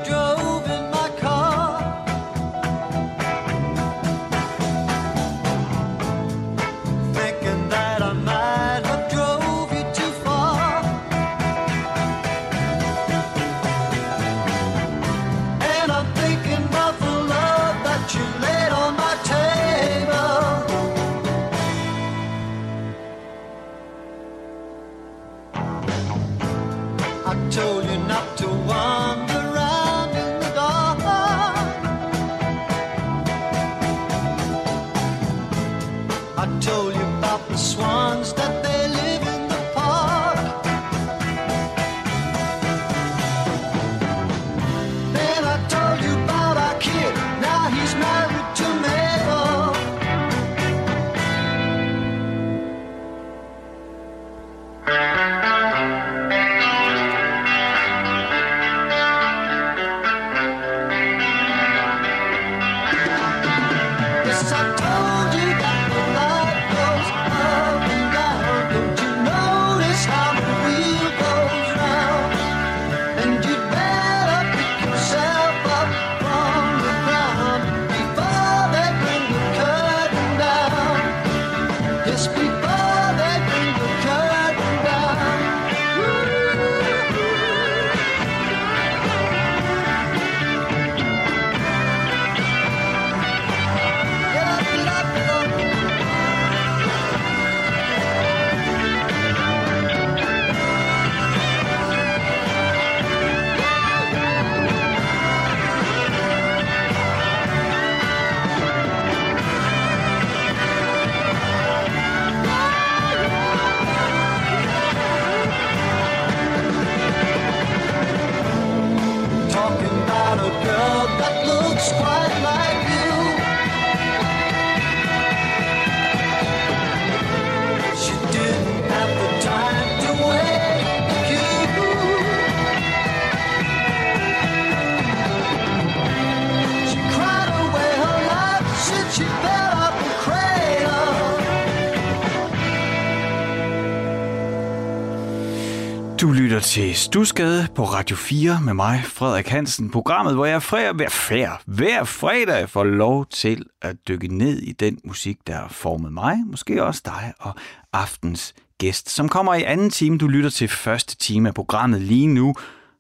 [146.77, 149.91] til Stusgade på Radio 4 med mig, Frederik Hansen.
[149.91, 154.73] Programmet, hvor jeg fredag, hver, fredag, hver fredag får lov til at dykke ned i
[154.73, 157.55] den musik, der har formet mig, måske også dig og
[157.93, 160.19] aftens gæst, som kommer i anden time.
[160.19, 162.55] Du lytter til første time af programmet lige nu.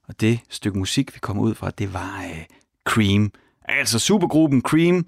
[0.09, 3.33] Og det stykke musik, vi kommer ud fra, det var uh, Cream.
[3.65, 5.07] Altså supergruppen Cream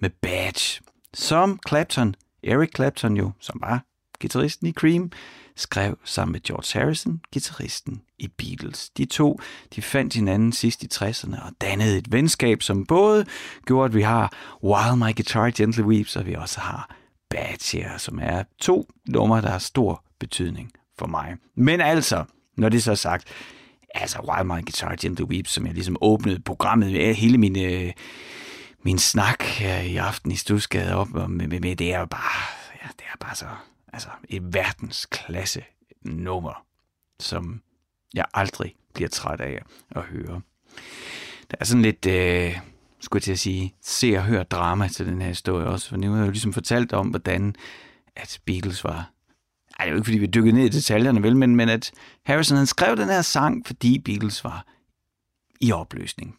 [0.00, 0.80] med Badge,
[1.14, 3.84] som Clapton, Eric Clapton jo, som var
[4.20, 5.10] guitaristen i Cream,
[5.56, 8.90] skrev sammen med George Harrison, gitarristen i Beatles.
[8.90, 9.40] De to
[9.74, 13.26] de fandt hinanden sidst i 60'erne og dannede et venskab, som både
[13.66, 14.32] gjorde, at vi har
[14.64, 16.96] While My Guitar Gently Weeps, og vi også har
[17.30, 21.36] Bad Year, som er to numre, der har stor betydning for mig.
[21.56, 22.24] Men altså,
[22.56, 23.24] når det så er sagt,
[23.94, 27.92] altså While My Guitar Gently Weeps, som jeg ligesom åbnede programmet med, hele min, øh,
[28.84, 32.42] min snak her i aften i Stusgade op med, med, med, det er jo bare,
[32.82, 33.46] ja, det er bare så
[33.94, 35.64] altså et verdensklasse
[36.02, 36.66] nummer,
[37.20, 37.62] som
[38.14, 40.40] jeg aldrig bliver træt af at høre.
[41.50, 42.58] Der er sådan lidt, øh,
[43.00, 45.96] skulle jeg til at sige, se og høre drama til den her historie også, for
[45.96, 47.54] nu har jeg jo ligesom fortalt om, hvordan
[48.16, 49.14] at Beatles var
[49.78, 51.92] ej, det er jo ikke, fordi vi dykkede ned i detaljerne, vel, men, men at
[52.26, 54.66] Harrison han skrev den her sang, fordi Beatles var
[55.60, 56.38] i opløsning.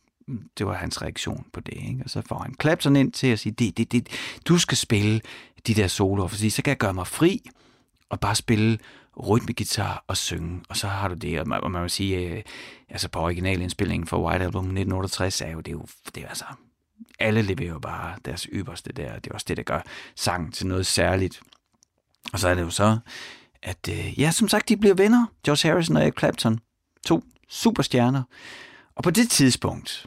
[0.58, 2.02] Det var hans reaktion på det, ikke?
[2.04, 4.08] Og så får han Clapton ind til at sige, det, det, det,
[4.46, 5.22] du skal spille
[5.68, 7.50] de der soloer, fordi så kan jeg gøre mig fri,
[8.10, 8.78] og bare spille
[9.28, 12.44] rytmegitar og synge, og så har du det, og man, og man vil sige, øh,
[12.90, 16.46] altså på originalindspillingen for White Album 1968, er jo det er jo, det er altså,
[17.20, 19.82] alle leverer jo bare deres ypperste der, det er også det, der gør
[20.16, 21.42] sang til noget særligt.
[22.34, 22.98] Og så er det jo så,
[23.64, 26.60] at øh, ja, som sagt, de bliver venner, George Harrison og Eric Clapton,
[27.06, 28.24] to superstjerner,
[28.96, 30.06] og på det tidspunkt,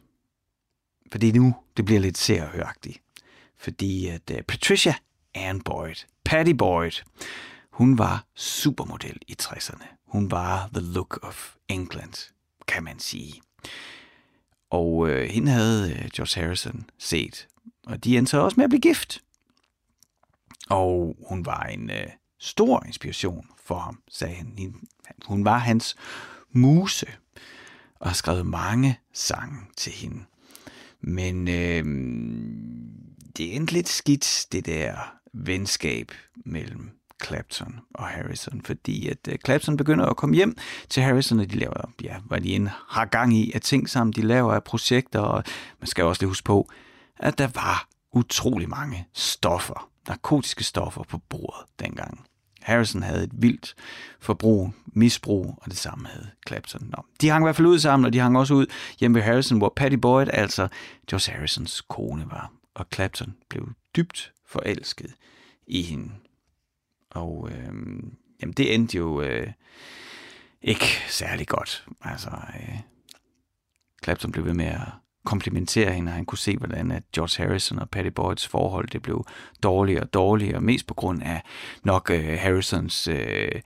[1.12, 2.98] fordi nu det bliver lidt serhøragtigt,
[3.58, 4.94] fordi at øh, Patricia
[5.34, 7.02] Ann Boyd, Patty Boyd,
[7.70, 9.84] hun var supermodel i 60'erne.
[10.06, 12.32] Hun var the look of England,
[12.68, 13.42] kan man sige.
[14.70, 17.48] Og øh, hende havde øh, George Harrison set,
[17.86, 19.22] og de endte så også med at blive gift.
[20.70, 22.06] Og hun var en øh,
[22.38, 24.74] stor inspiration for ham, sagde han.
[25.26, 25.96] Hun var hans
[26.52, 27.06] muse,
[28.00, 30.24] og har skrevet mange sange til hende.
[31.00, 31.84] Men øh,
[33.36, 34.94] det endte lidt skidt, det der
[35.32, 36.12] venskab
[36.46, 36.90] mellem
[37.24, 40.56] Clapton og Harrison, fordi at øh, Clapton begynder at komme hjem
[40.88, 44.12] til Harrison, og de laver, ja, hvad de end har gang i af ting sammen,
[44.12, 45.44] de laver af projekter, og
[45.80, 46.68] man skal også lige huske på,
[47.16, 52.24] at der var utrolig mange stoffer, narkotiske stoffer på bordet dengang.
[52.62, 53.74] Harrison havde et vildt
[54.20, 56.92] forbrug, misbrug, og det samme havde Clapton.
[56.96, 57.04] Nå.
[57.20, 58.66] De hang i hvert fald ud sammen, og de hang også ud
[59.00, 60.68] hjemme ved Harrison, hvor Patty Boyd, altså
[61.10, 62.52] George Harrisons kone, var.
[62.78, 65.14] Og Clapton blev dybt forelsket
[65.66, 66.10] i hende.
[67.10, 67.66] Og øh,
[68.42, 69.52] jamen, det endte jo øh,
[70.62, 71.86] ikke særlig godt.
[72.00, 72.78] Altså, øh,
[74.04, 74.80] Clapton blev ved med at
[75.24, 79.02] komplimentere hende, og han kunne se, hvordan at George Harrison og Patty Boyds forhold det
[79.02, 79.24] blev
[79.62, 81.42] dårligere og dårligere, mest på grund af
[81.84, 83.60] nok øh, Harrisons øh,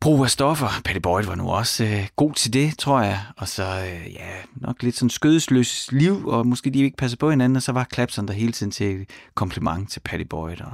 [0.00, 0.68] brug af stoffer.
[0.84, 4.30] Patty Boyd var nu også øh, god til det, tror jeg, og så øh, ja,
[4.56, 7.86] nok lidt sådan skødesløs liv, og måske de ikke passer på hinanden, og så var
[7.94, 10.72] Clapton der hele tiden til kompliment til Patty Boyd, og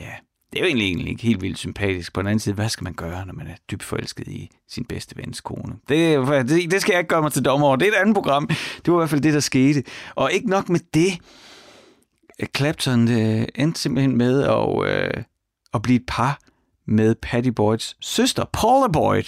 [0.00, 0.10] ja,
[0.54, 2.12] det er jo egentlig, egentlig ikke helt vildt sympatisk.
[2.12, 4.84] På den anden side, hvad skal man gøre, når man er dybt forelsket i sin
[4.84, 5.74] bedste vens kone?
[5.88, 7.76] Det, det, det skal jeg ikke gøre mig til dommer over.
[7.76, 8.46] Det er et andet program.
[8.46, 9.82] Det var i hvert fald det, der skete.
[10.14, 11.18] Og ikke nok med det.
[12.56, 15.24] Clapton øh, endte simpelthen med at, øh,
[15.74, 16.38] at blive et par
[16.86, 19.24] med Patty Boyds søster, Paula Boyd.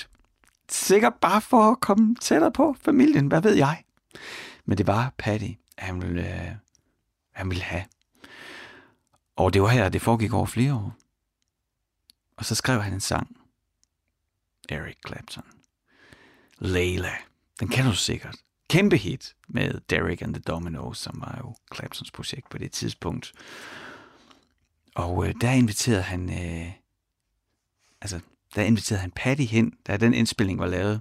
[0.68, 3.82] Sikkert bare for at komme tættere på familien, hvad ved jeg.
[4.64, 6.50] Men det var Patty, han ville, øh,
[7.32, 7.84] han ville have.
[9.36, 10.96] Og det var her, det foregik over flere år.
[12.36, 13.36] Og så skrev han en sang.
[14.68, 15.44] Eric Clapton.
[16.58, 17.12] Layla.
[17.60, 18.36] Den kender du sikkert.
[18.68, 23.32] Kæmpe hit med Derek and the Dominoes, som var jo Claptons projekt på det tidspunkt.
[24.94, 26.72] Og øh, der inviterede han, øh,
[28.14, 28.20] altså,
[28.54, 31.00] der inviterede han Patty hen, da den indspilning var lavet.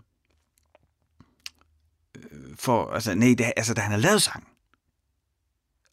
[2.15, 4.47] Øh, for, altså, nej, da, altså, da han havde lavet sangen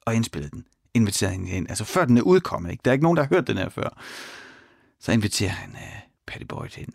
[0.01, 1.66] og indspillet den, inviterede han hen.
[1.68, 2.83] Altså, før den er udkommet, ikke?
[2.85, 3.98] Der er ikke nogen, der har hørt den her før
[5.03, 6.92] så inviterer han uh, Patty Boyd ind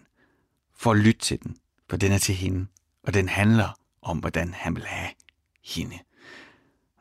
[0.75, 1.57] for at lytte til den,
[1.89, 2.67] for den er til hende,
[3.03, 5.09] og den handler om, hvordan han vil have
[5.63, 5.99] hende.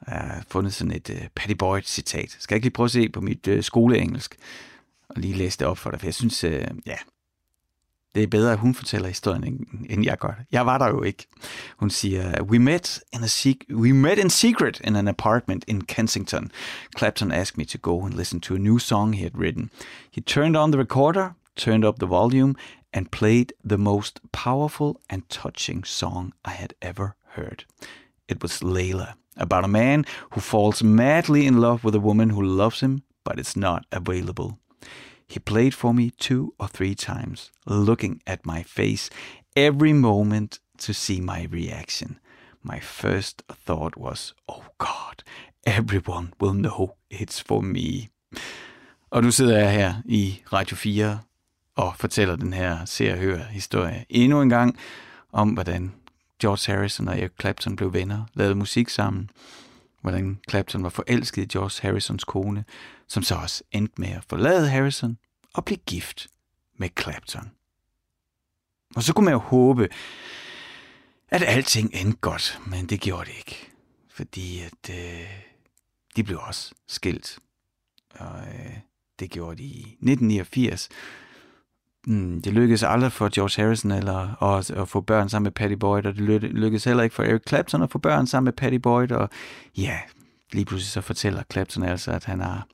[0.06, 2.36] Jeg har fundet sådan et uh, Patty Boyd-citat.
[2.38, 4.36] Skal jeg ikke lige prøve at se på mit uh, skoleengelsk
[5.08, 6.96] og lige læse det op for dig, for jeg synes, øh, ja,
[8.14, 10.32] det er bedre, at hun fortæller historien, end jeg gør.
[10.52, 11.26] Jeg var der jo ikke.
[11.76, 15.80] Hun siger, we met, in a sec- we met in secret in an apartment in
[15.80, 16.50] Kensington.
[16.98, 19.70] Clapton asked me to go and listen to a new song he had written.
[20.10, 22.54] He turned on the recorder, turned up the volume,
[22.92, 27.64] and played the most powerful and touching song I had ever heard.
[28.28, 32.42] It was Layla, about a man who falls madly in love with a woman who
[32.42, 34.58] loves him, but is not available.
[35.28, 39.10] He played for me two or three times, looking at my face
[39.56, 42.18] every moment to see my reaction.
[42.62, 45.22] My first thought was, oh God,
[45.64, 48.08] everyone will know it's for me.
[49.10, 51.18] Og nu sidder jeg her i Radio 4
[51.76, 54.78] og fortæller den her se og høre historie endnu en gang
[55.32, 55.94] om, hvordan
[56.42, 59.30] George Harrison og Eric Clapton blev venner, lavede musik sammen,
[60.06, 62.64] hvordan Clapton var forelsket i George Harrisons kone,
[63.08, 65.18] som så også endte med at forlade Harrison
[65.54, 66.28] og blive gift
[66.78, 67.50] med Clapton.
[68.96, 69.88] Og så kunne man jo håbe,
[71.28, 73.72] at alting endte godt, men det gjorde det ikke.
[74.10, 75.30] Fordi at øh,
[76.16, 77.38] de blev også skilt.
[78.14, 78.76] Og øh,
[79.18, 80.88] det gjorde de i 1989.
[82.06, 85.74] Mm, det lykkedes aldrig for George Harrison eller at, at få børn sammen med Patty
[85.74, 88.76] Boyd, og det lykkedes heller ikke for Eric Clapton at få børn sammen med Patty
[88.76, 89.12] Boyd.
[89.12, 89.28] Og
[89.76, 89.98] ja,
[90.52, 92.66] lige pludselig så fortæller Clapton altså, at han har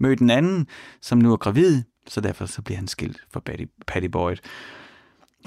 [0.00, 0.66] mødt en anden,
[1.02, 4.36] som nu er gravid, så derfor så bliver han skilt fra Patty, Patty Boyd.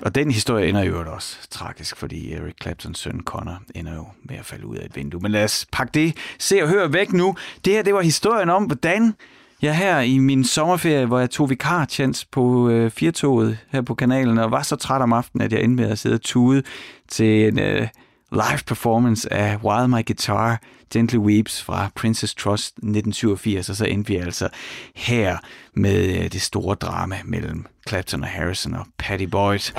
[0.01, 4.36] Og den historie ender jo også tragisk, fordi Eric Claptons søn Connor ender jo med
[4.38, 5.21] at falde ud af et vindue.
[5.21, 7.36] Men lad os pakke det, se og høre væk nu.
[7.65, 9.13] Det her, det var historien om, hvordan
[9.62, 14.38] Ja, her i min sommerferie, hvor jeg tog vikartjens på øh, Firtoget her på kanalen,
[14.38, 16.64] og var så træt om aftenen, at jeg endte med at sidde og tude
[17.08, 17.88] til en øh,
[18.32, 20.62] live performance af Wild My Guitar,
[20.93, 24.49] Gently Weeps fra Princess Trust 1987, og så endte vi altså
[24.95, 25.38] her
[25.74, 29.72] med øh, det store drama mellem Clapton og Harrison og Patty Boyd.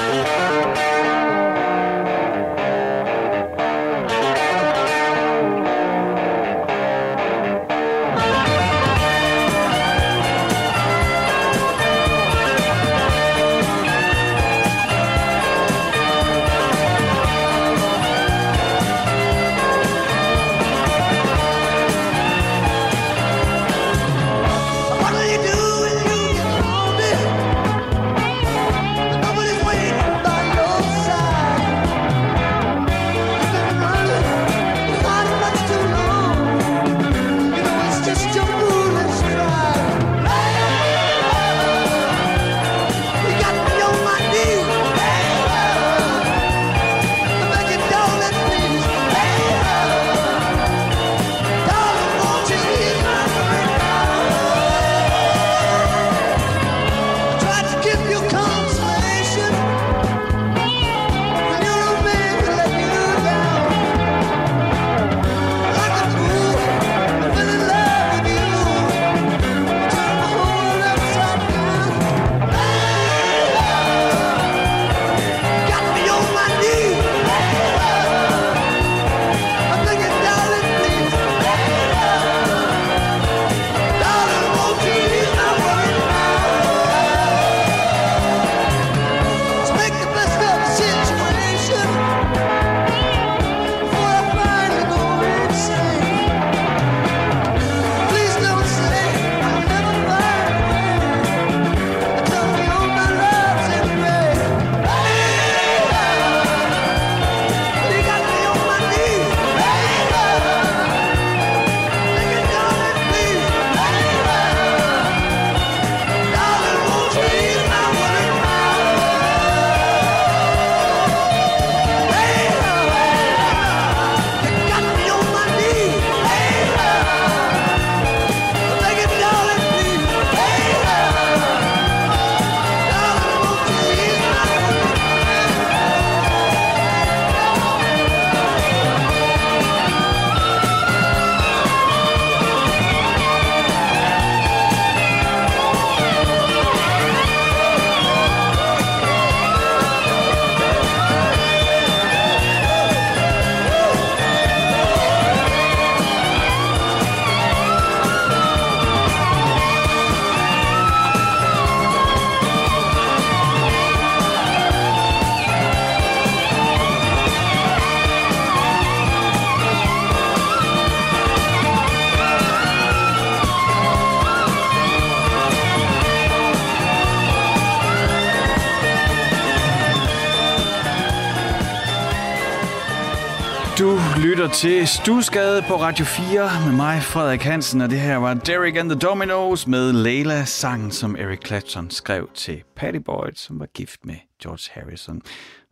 [184.58, 188.90] Til Stusgade på Radio 4 med mig, Frederik Hansen, og det her var Derek and
[188.90, 194.06] the Dominoes med Layla, sangen som Eric Clapton skrev til Patty Boyd, som var gift
[194.06, 195.22] med George Harrison.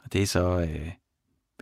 [0.04, 0.58] Og det er så...
[0.60, 0.90] Øh,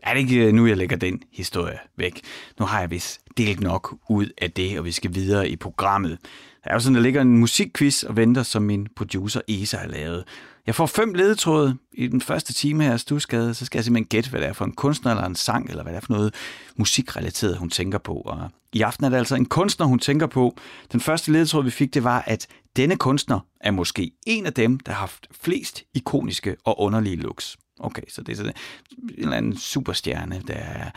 [0.02, 2.20] er det ikke øh, nu, jeg lægger den historie væk?
[2.58, 6.18] Nu har jeg vist delt nok ud af det, og vi skal videre i programmet.
[6.64, 9.88] Der er jo sådan, der ligger en musikquiz og venter, som min producer Isa har
[9.88, 10.24] lavet.
[10.66, 14.08] Jeg får fem ledetråde i den første time her af Stusgade, så skal jeg simpelthen
[14.08, 16.12] gætte, hvad det er for en kunstner eller en sang, eller hvad det er for
[16.12, 16.34] noget
[16.76, 18.14] musikrelateret, hun tænker på.
[18.14, 20.56] Og i aften er det altså en kunstner, hun tænker på.
[20.92, 22.46] Den første ledetråd, vi fik, det var, at
[22.76, 27.56] denne kunstner er måske en af dem, der har haft flest ikoniske og underlige looks.
[27.80, 28.52] Okay, så det er sådan
[28.98, 30.90] en eller anden superstjerne, der,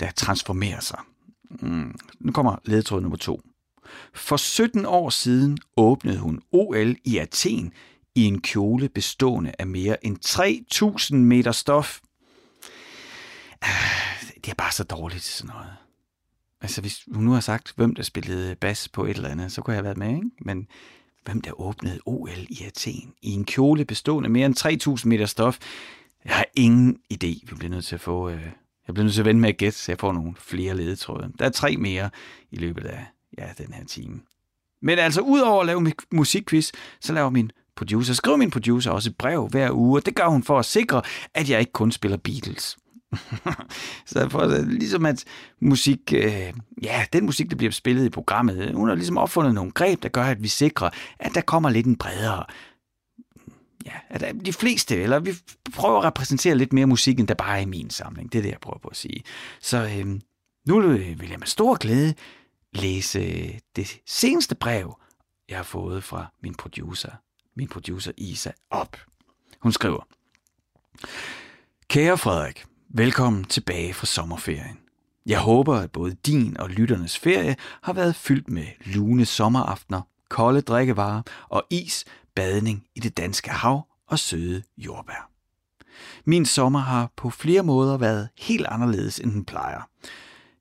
[0.00, 0.98] der transformerer sig.
[1.50, 1.94] Mm.
[2.20, 3.40] Nu kommer ledetråd nummer to.
[4.14, 7.72] For 17 år siden åbnede hun OL i Athen
[8.14, 10.16] i en kjole bestående af mere end
[11.10, 12.00] 3.000 meter stof.
[14.34, 15.76] Det er bare så dårligt sådan noget.
[16.60, 19.62] Altså, hvis hun nu har sagt, hvem der spillede bas på et eller andet, så
[19.62, 20.30] kunne jeg have været med, ikke?
[20.40, 20.68] Men
[21.24, 25.26] hvem der åbnede OL i Athen i en kjole bestående af mere end 3.000 meter
[25.26, 25.58] stof,
[26.24, 27.26] jeg har ingen idé.
[27.26, 28.28] Vi bliver nødt til at få...
[28.28, 28.42] Øh,
[28.86, 31.32] jeg bliver nødt til at vende med at gætte, så jeg får nogle flere ledetråde.
[31.38, 32.10] Der er tre mere
[32.50, 33.06] i løbet af
[33.38, 34.20] ja, den her time.
[34.82, 39.16] Men altså, udover at lave musikquiz, så laver min producer, skriver min producer også et
[39.16, 41.02] brev hver uge, og det gør hun for at sikre,
[41.34, 42.76] at jeg ikke kun spiller Beatles.
[44.06, 45.24] så for, øh, ligesom at
[45.60, 46.52] musik, øh,
[46.82, 50.02] ja, den musik, der bliver spillet i programmet, øh, hun har ligesom opfundet nogle greb,
[50.02, 52.44] der gør, at vi sikrer, at der kommer lidt en bredere
[53.86, 55.32] ja, at øh, de fleste, eller vi
[55.74, 58.32] prøver at repræsentere lidt mere musik, end der bare er i min samling.
[58.32, 59.22] Det er det, jeg prøver på at sige.
[59.60, 60.20] Så øh,
[60.66, 62.14] nu vil jeg med stor glæde
[62.72, 64.98] læse det seneste brev,
[65.48, 67.10] jeg har fået fra min producer,
[67.56, 68.96] min producer Isa, op.
[69.60, 70.06] Hun skriver,
[71.88, 74.78] Kære Frederik, velkommen tilbage fra sommerferien.
[75.26, 80.60] Jeg håber, at både din og lytternes ferie har været fyldt med lune sommeraftener, kolde
[80.60, 85.30] drikkevarer og is, badning i det danske hav og søde jordbær.
[86.24, 89.88] Min sommer har på flere måder været helt anderledes, end den plejer.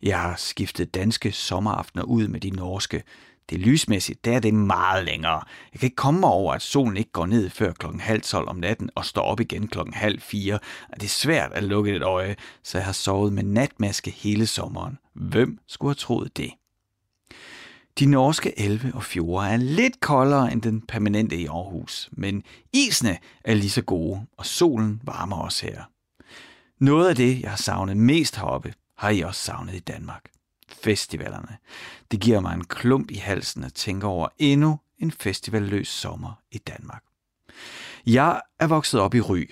[0.04, 3.04] Jeg har skiftet danske sommeraftener ud med de norske.
[3.52, 5.44] Det er lysmæssigt, der er det meget længere.
[5.74, 8.50] Jeg kan ikke komme mig over, at solen ikke går ned før klokken halv tolv
[8.50, 10.60] om natten og står op igen klokken halv fire.
[10.94, 14.98] Det er svært at lukke et øje, så jeg har sovet med natmaske hele sommeren.
[15.14, 16.52] Hvem skulle have troet det?
[18.00, 22.44] De norske elve og fjorde er lidt koldere end den permanente i Aarhus, men
[22.74, 25.84] isene er lige så gode, og solen varmer os her.
[26.80, 30.26] Noget af det, jeg har savnet mest heroppe, har I også savnet i Danmark.
[30.72, 31.58] Festivalerne.
[32.12, 36.58] Det giver mig en klump i halsen at tænke over endnu en festivalløs sommer i
[36.58, 37.04] Danmark.
[38.06, 39.52] Jeg er vokset op i Ry,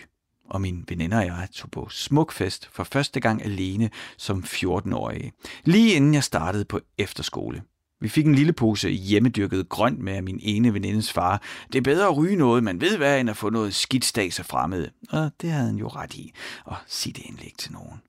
[0.50, 5.32] og min veninder og jeg tog på Smukfest for første gang alene som 14-årige,
[5.64, 7.64] lige inden jeg startede på efterskole.
[8.02, 11.42] Vi fik en lille pose hjemmedyrket grønt med af min ene venindes far.
[11.68, 14.46] Det er bedre at ryge noget, man ved hvad, end at få noget skidtstags af
[14.46, 14.90] fremmede.
[15.10, 16.34] Og det havde han jo ret i.
[16.66, 18.02] Og sig det endelig ikke til nogen.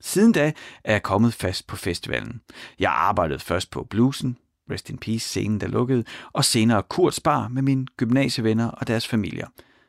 [0.00, 0.52] Siden da
[0.84, 2.40] er jeg kommet fast på festivalen.
[2.78, 4.36] Jeg arbejdede først på Bluesen,
[4.70, 9.08] Rest in Peace, scenen der lukkede, og senere Kurts Bar med mine gymnasievenner og deres
[9.08, 9.46] familier.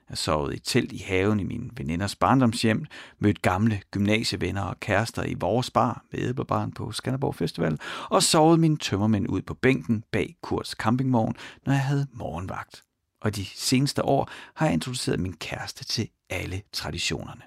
[0.10, 2.86] Jeg sovede i telt i haven i min veninders barndomshjem,
[3.20, 7.80] mødte gamle gymnasievenner og kærester i vores bar med Edelbarn på Skanderborg Festival,
[8.10, 11.36] og sovede mine tømmermænd ud på bænken bag Kurts campingvogn,
[11.66, 12.84] når jeg havde morgenvagt.
[13.22, 17.42] Og de seneste år har jeg introduceret min kæreste til alle traditionerne.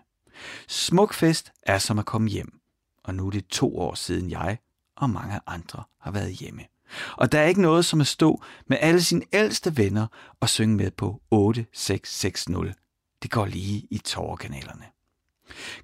[0.69, 2.61] Smuk fest er som at komme hjem,
[3.05, 4.59] og nu er det to år siden jeg
[4.97, 6.63] og mange andre har været hjemme.
[7.17, 10.07] Og der er ikke noget som at stå med alle sine ældste venner
[10.41, 12.45] og synge med på 8660.
[13.23, 14.85] Det går lige i tårerkanalerne.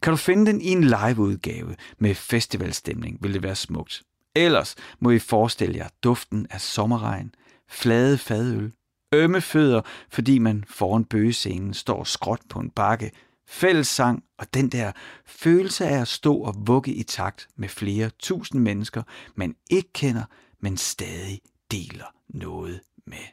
[0.03, 4.03] Kan du finde den i en liveudgave med festivalstemning, vil det være smukt.
[4.35, 7.35] Ellers må I forestille jer duften af sommerregn,
[7.69, 8.73] flade fadøl,
[9.13, 9.81] ømme fødder,
[10.11, 13.11] fordi man foran bøgescenen står skråt på en bakke,
[13.49, 14.93] fællessang og den der
[15.27, 19.03] følelse af at stå og vugge i takt med flere tusind mennesker,
[19.35, 20.25] man ikke kender,
[20.61, 21.41] men stadig
[21.71, 23.27] deler noget med.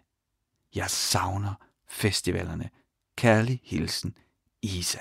[0.76, 1.54] Jeg savner
[1.90, 2.70] festivalerne.
[3.18, 4.18] Kærlig hilsen,
[4.62, 5.00] Isa.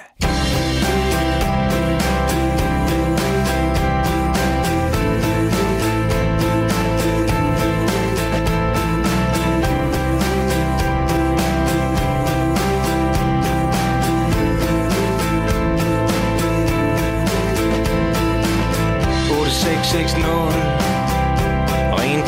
[19.93, 20.53] Seks, seks,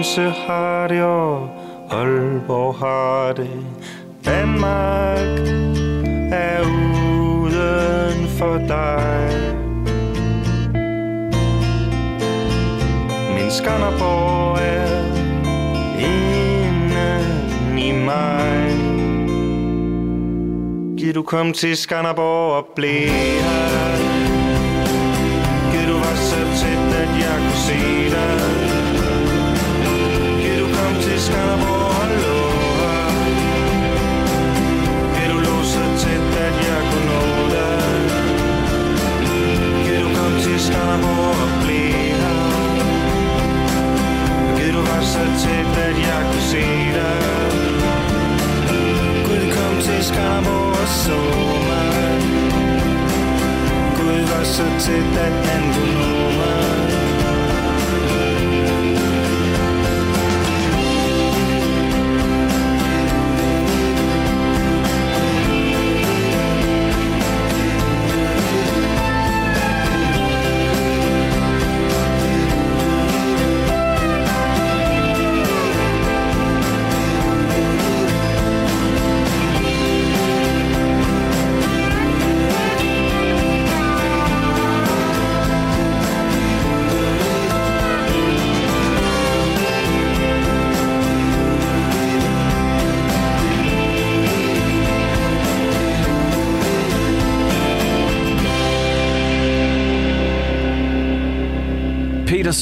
[0.07, 1.49] Odense har det, og
[1.91, 3.51] Aalborg har det.
[4.25, 5.39] Danmark
[6.33, 9.31] er uden for dig.
[13.35, 15.05] Min Skanderborg er
[15.99, 18.71] inden i mig.
[20.99, 23.86] Giv du kom til Skanderborg og blev her.
[49.27, 51.19] Gud kom til skam og så
[51.69, 52.17] mig
[53.99, 56.56] Gud var så tæt, at han kunne nå mig.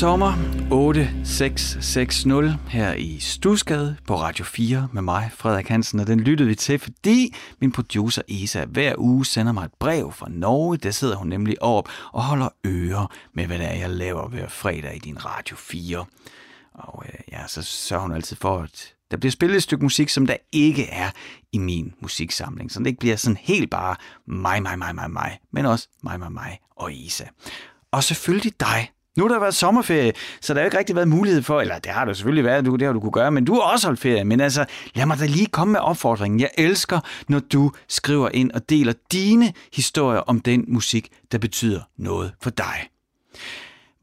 [0.04, 0.32] Sommer,
[0.70, 2.24] 8660
[2.68, 6.78] her i Stusgade på Radio 4 med mig, Frederik Hansen, og den lyttede vi til,
[6.78, 10.76] fordi min producer Isa hver uge sender mig et brev fra Norge.
[10.76, 14.48] Der sidder hun nemlig op og holder øre med, hvad det er, jeg laver hver
[14.48, 16.04] fredag i din Radio 4.
[16.74, 20.08] Og øh, ja, så sørger hun altid for, at der bliver spillet et stykke musik,
[20.08, 21.10] som der ikke er
[21.52, 22.72] i min musiksamling.
[22.72, 23.96] Så det ikke bliver sådan helt bare
[24.26, 27.24] mig, mig, mig, mig, mig, men også mig, mig, mig og Isa.
[27.92, 31.42] Og selvfølgelig dig, nu har der været sommerferie, så der har ikke rigtig været mulighed
[31.42, 33.60] for, eller det har du selvfølgelig været, det har du kunne gøre, men du har
[33.60, 34.24] også holdt ferie.
[34.24, 36.40] Men altså, lad mig da lige komme med opfordringen.
[36.40, 41.80] Jeg elsker, når du skriver ind og deler dine historier om den musik, der betyder
[41.98, 42.88] noget for dig.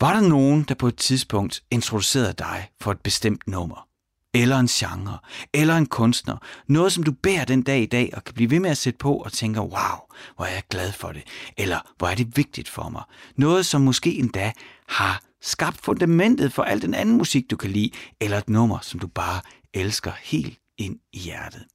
[0.02, 3.88] Var der nogen, der på et tidspunkt introducerede dig for et bestemt nummer?
[4.34, 5.18] Eller en genre?
[5.54, 6.38] Eller en kunstner?
[6.68, 8.98] Noget, som du bærer den dag i dag og kan blive ved med at sætte
[8.98, 9.98] på og tænker, wow,
[10.36, 11.24] hvor er jeg glad for det.
[11.58, 13.04] Eller hvor er det vigtigt for mig.
[13.36, 14.52] Noget, som måske endda
[14.92, 17.92] har skabt fundamentet for al den anden musik, du kan lide.
[18.20, 19.42] Eller et nummer, som du bare
[19.74, 21.66] elsker helt ind i hjertet.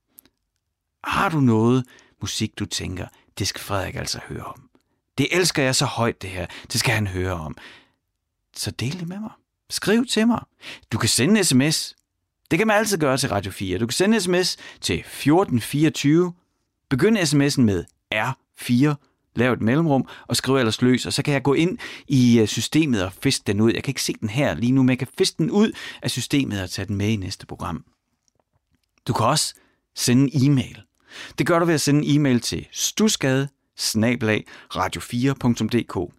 [1.04, 1.84] Har du noget
[2.20, 3.06] musik, du tænker,
[3.38, 4.68] det skal Frederik altså høre om.
[5.18, 6.46] Det elsker jeg så højt, det her.
[6.72, 7.56] Det skal han høre om.
[8.56, 9.30] Så del det med mig.
[9.70, 10.40] Skriv til mig.
[10.92, 11.96] Du kan sende en sms.
[12.50, 13.78] Det kan man altid gøre til Radio 4.
[13.78, 16.32] Du kan sende en sms til 1424.
[16.90, 18.94] Begynd sms'en med R4.
[19.37, 21.78] Lav et mellemrum og skrive ellers løs, og så kan jeg gå ind
[22.09, 23.72] i øh, systemet og fiske den ud.
[23.72, 25.72] Jeg kan ikke se den her lige nu, men jeg kan fiske den ud
[26.03, 27.84] af systemet og tage den med i næste program.
[29.09, 29.55] Du kan også
[29.97, 30.82] sende en e-mail.
[31.39, 33.49] Det gør du ved at sende en e-mail til stusgade
[34.74, 35.97] radio4.dk.
[35.97, 36.12] Og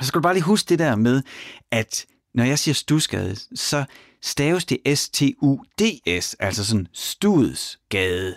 [0.00, 1.22] så skal du bare lige huske det der med,
[1.70, 3.84] at når jeg siger stusgade, så
[4.22, 8.36] staves det S-T-U-D-S, altså sådan studsgade.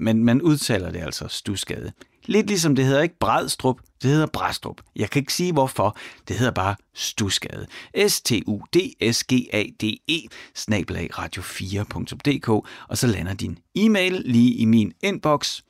[0.00, 1.92] Men man udtaler det altså stusgade.
[2.28, 4.80] Lidt ligesom det hedder ikke Bredstrup, det hedder Brastrup.
[4.96, 5.96] Jeg kan ikke sige hvorfor,
[6.28, 7.66] det hedder bare Stusgade.
[8.08, 9.08] S-T-U-D-S-G-A-D-E,
[10.54, 12.48] snablag radio4.dk,
[12.88, 15.60] og så lander din e-mail lige i min inbox.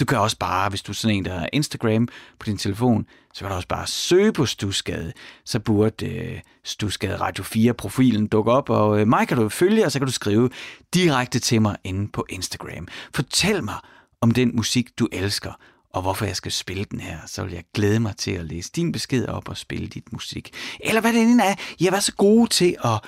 [0.00, 2.08] Du kan også bare, hvis du er sådan en, der har Instagram
[2.38, 5.12] på din telefon, så kan du også bare søge på Stusgade.
[5.44, 9.92] Så burde øh, Stusgade Radio 4-profilen dukke op, og øh, mig kan du følge, og
[9.92, 10.50] så kan du skrive
[10.94, 12.88] direkte til mig inde på Instagram.
[13.14, 13.76] Fortæl mig
[14.20, 15.52] om den musik, du elsker,
[15.94, 18.70] og hvorfor jeg skal spille den her, så vil jeg glæde mig til at læse
[18.76, 20.54] din besked op og spille dit musik.
[20.80, 23.00] Eller hvad det end er, jeg var så gode til at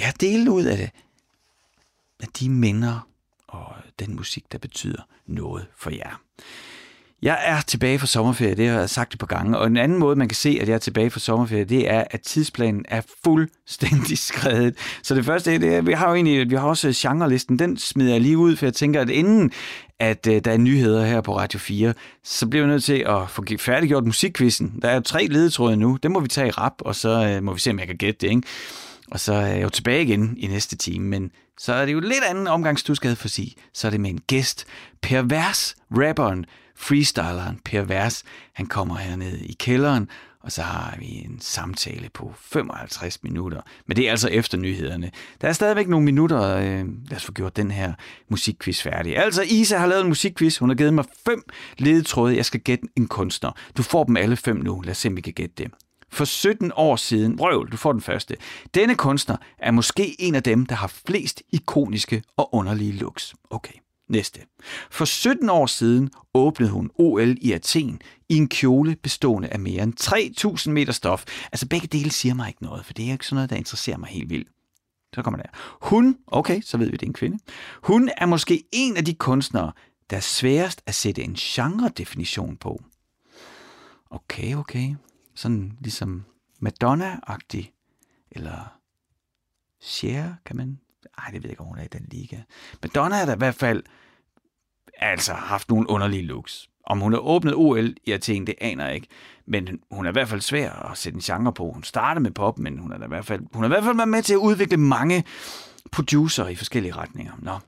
[0.00, 0.90] ja, dele ud af det.
[2.20, 3.08] Af de minder
[3.48, 6.20] og den musik, der betyder noget for jer.
[7.22, 9.98] Jeg er tilbage fra sommerferie, det har jeg sagt et par gange, og en anden
[9.98, 13.00] måde, man kan se, at jeg er tilbage fra sommerferie, det er, at tidsplanen er
[13.24, 14.74] fuldstændig skrevet.
[15.02, 18.12] Så det første, det er, vi har jo egentlig, vi har også genrelisten, den smider
[18.12, 19.52] jeg lige ud, for jeg tænker, at inden
[19.98, 21.94] at øh, der er nyheder her på Radio 4,
[22.24, 24.78] så bliver vi nødt til at få færdiggjort musikkvisten.
[24.82, 27.42] Der er jo tre ledetråde nu, dem må vi tage i rap, og så øh,
[27.42, 28.42] må vi se, om jeg kan gætte det, ikke?
[29.10, 32.00] Og så er jeg jo tilbage igen i næste time, men så er det jo
[32.00, 33.54] lidt anden omgangsduskade for sig.
[33.74, 34.66] Så er det med en gæst,
[35.02, 36.44] Per Vers, rapperen
[36.80, 40.08] freestyleren Per Vers, han kommer herned i kælderen,
[40.42, 43.60] og så har vi en samtale på 55 minutter.
[43.86, 45.10] Men det er altså efter nyhederne.
[45.40, 46.56] Der er stadigvæk nogle minutter.
[46.56, 47.92] Øh, lad os få gjort den her
[48.28, 49.16] musikquiz færdig.
[49.18, 50.58] Altså, Isa har lavet en musikquiz.
[50.58, 51.42] Hun har givet mig fem
[51.78, 52.36] ledetråde.
[52.36, 53.50] Jeg skal gætte en kunstner.
[53.76, 54.80] Du får dem alle fem nu.
[54.80, 55.70] Lad os se, om vi kan gætte det.
[56.12, 58.36] For 17 år siden, røv, du får den første.
[58.74, 63.34] Denne kunstner er måske en af dem, der har flest ikoniske og underlige looks.
[63.50, 63.74] Okay.
[64.10, 64.40] Næste.
[64.90, 69.82] For 17 år siden åbnede hun OL i Athen i en kjole bestående af mere
[69.82, 69.94] end
[70.60, 71.24] 3.000 meter stof.
[71.52, 73.96] Altså begge dele siger mig ikke noget, for det er ikke sådan noget, der interesserer
[73.96, 74.48] mig helt vildt.
[75.14, 75.48] Så kommer der.
[75.82, 77.38] Hun, okay, så ved vi, det er en kvinde.
[77.82, 79.72] Hun er måske en af de kunstnere,
[80.10, 82.82] der er sværest at sætte en genre-definition på.
[84.10, 84.94] Okay, okay.
[85.34, 86.24] Sådan ligesom
[86.60, 87.64] Madonna-agtig.
[88.30, 88.80] Eller
[89.82, 90.80] Cher, kan man
[91.18, 92.36] ej, det ved jeg ikke, om hun er i den liga.
[92.82, 93.82] Madonna har da i hvert fald
[94.98, 96.68] altså haft nogle underlige looks.
[96.86, 99.08] Om hun har åbnet OL i Athen, det aner jeg ikke.
[99.46, 101.72] Men hun er i hvert fald svær at sætte en genre på.
[101.72, 103.96] Hun startede med pop, men hun er, i hvert fald, hun har i hvert fald
[103.96, 105.24] været med til at udvikle mange
[105.92, 107.32] producer i forskellige retninger.
[107.38, 107.58] Nå.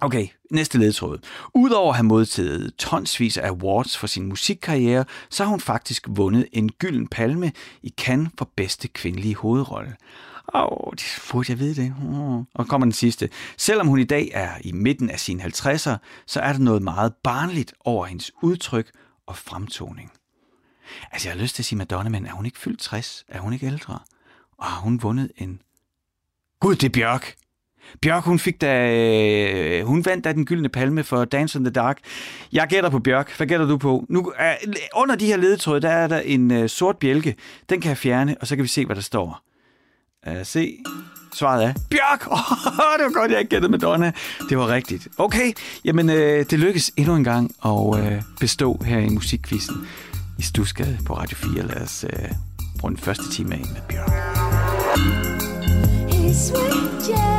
[0.00, 1.18] Okay, næste ledtråd.
[1.54, 6.48] Udover at have modtaget tonsvis af awards for sin musikkarriere, så har hun faktisk vundet
[6.52, 7.52] en gylden palme
[7.82, 9.96] i Cannes for bedste kvindelige hovedrolle.
[10.54, 11.94] Åh, oh, det burde jeg vide det.
[12.08, 12.42] Oh.
[12.54, 13.28] Og kommer den sidste.
[13.56, 17.12] Selvom hun i dag er i midten af sine 50'er, så er der noget meget
[17.24, 18.90] barnligt over hendes udtryk
[19.26, 20.12] og fremtoning.
[21.12, 23.24] Altså, jeg har lyst til at sige Madonna, men er hun ikke fyldt 60?
[23.28, 23.98] Er hun ikke ældre?
[24.58, 25.60] Og har hun vundet en...
[26.60, 27.34] Gud, det er Bjørk!
[28.00, 28.90] Bjørk, hun fik da...
[28.96, 31.98] Øh, hun vandt da den gyldne palme for Dance in the Dark.
[32.52, 33.36] Jeg gætter på Bjørk.
[33.36, 34.04] Hvad gætter du på?
[34.08, 37.36] Nu, uh, under de her ledetråde, der er der en uh, sort bjælke.
[37.68, 39.40] Den kan jeg fjerne, og så kan vi se, hvad der står.
[40.26, 40.76] Uh, se.
[41.34, 42.26] Svaret er Bjørk!
[42.30, 44.12] Oh, det var godt, jeg ikke gættede Madonna.
[44.48, 45.08] Det var rigtigt.
[45.18, 45.52] Okay,
[45.84, 49.86] jamen øh, det lykkes endnu en gang at øh, bestå her i musikquizzen
[50.38, 51.66] i Stusgade på Radio 4.
[51.66, 52.28] Lad os øh,
[52.78, 54.10] bruge den første time af med Bjørk.
[56.12, 57.33] Hey, sweet, yeah.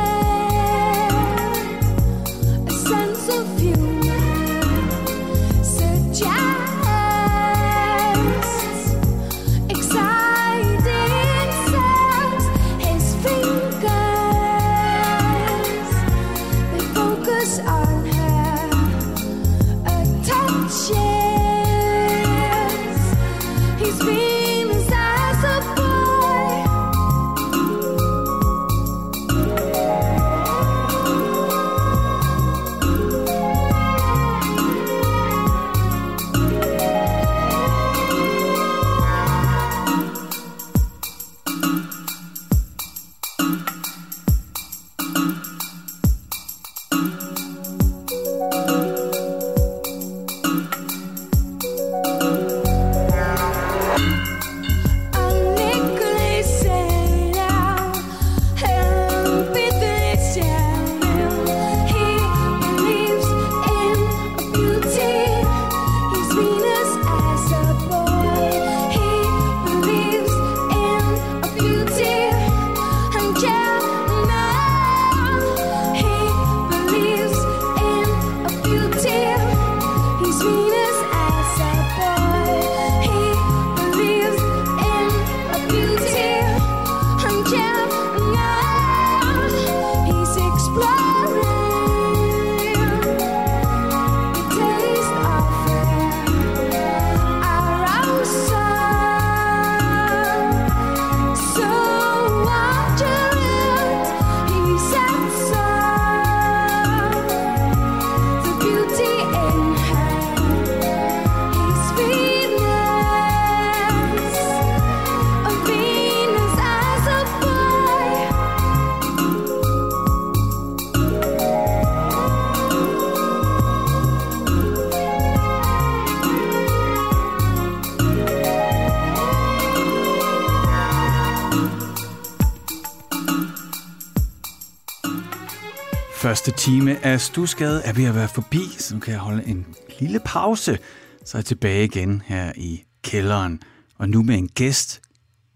[136.36, 139.66] Første time af Stusgade er ved at være forbi, så nu kan jeg holde en
[140.00, 140.78] lille pause.
[141.24, 143.62] Så er jeg tilbage igen her i kælderen,
[143.98, 145.00] og nu med en gæst.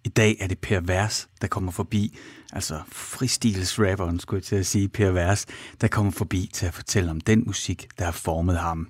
[0.05, 2.19] I dag er det Per Vers, der kommer forbi,
[2.53, 5.47] altså freestylesrapperen, skulle jeg til at sige, Per Vers,
[5.81, 8.89] der kommer forbi til at fortælle om den musik, der har formet ham.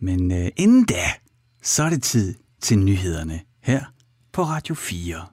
[0.00, 1.04] Men øh, inden da,
[1.62, 3.84] så er det tid til nyhederne her
[4.32, 5.26] på Radio 4.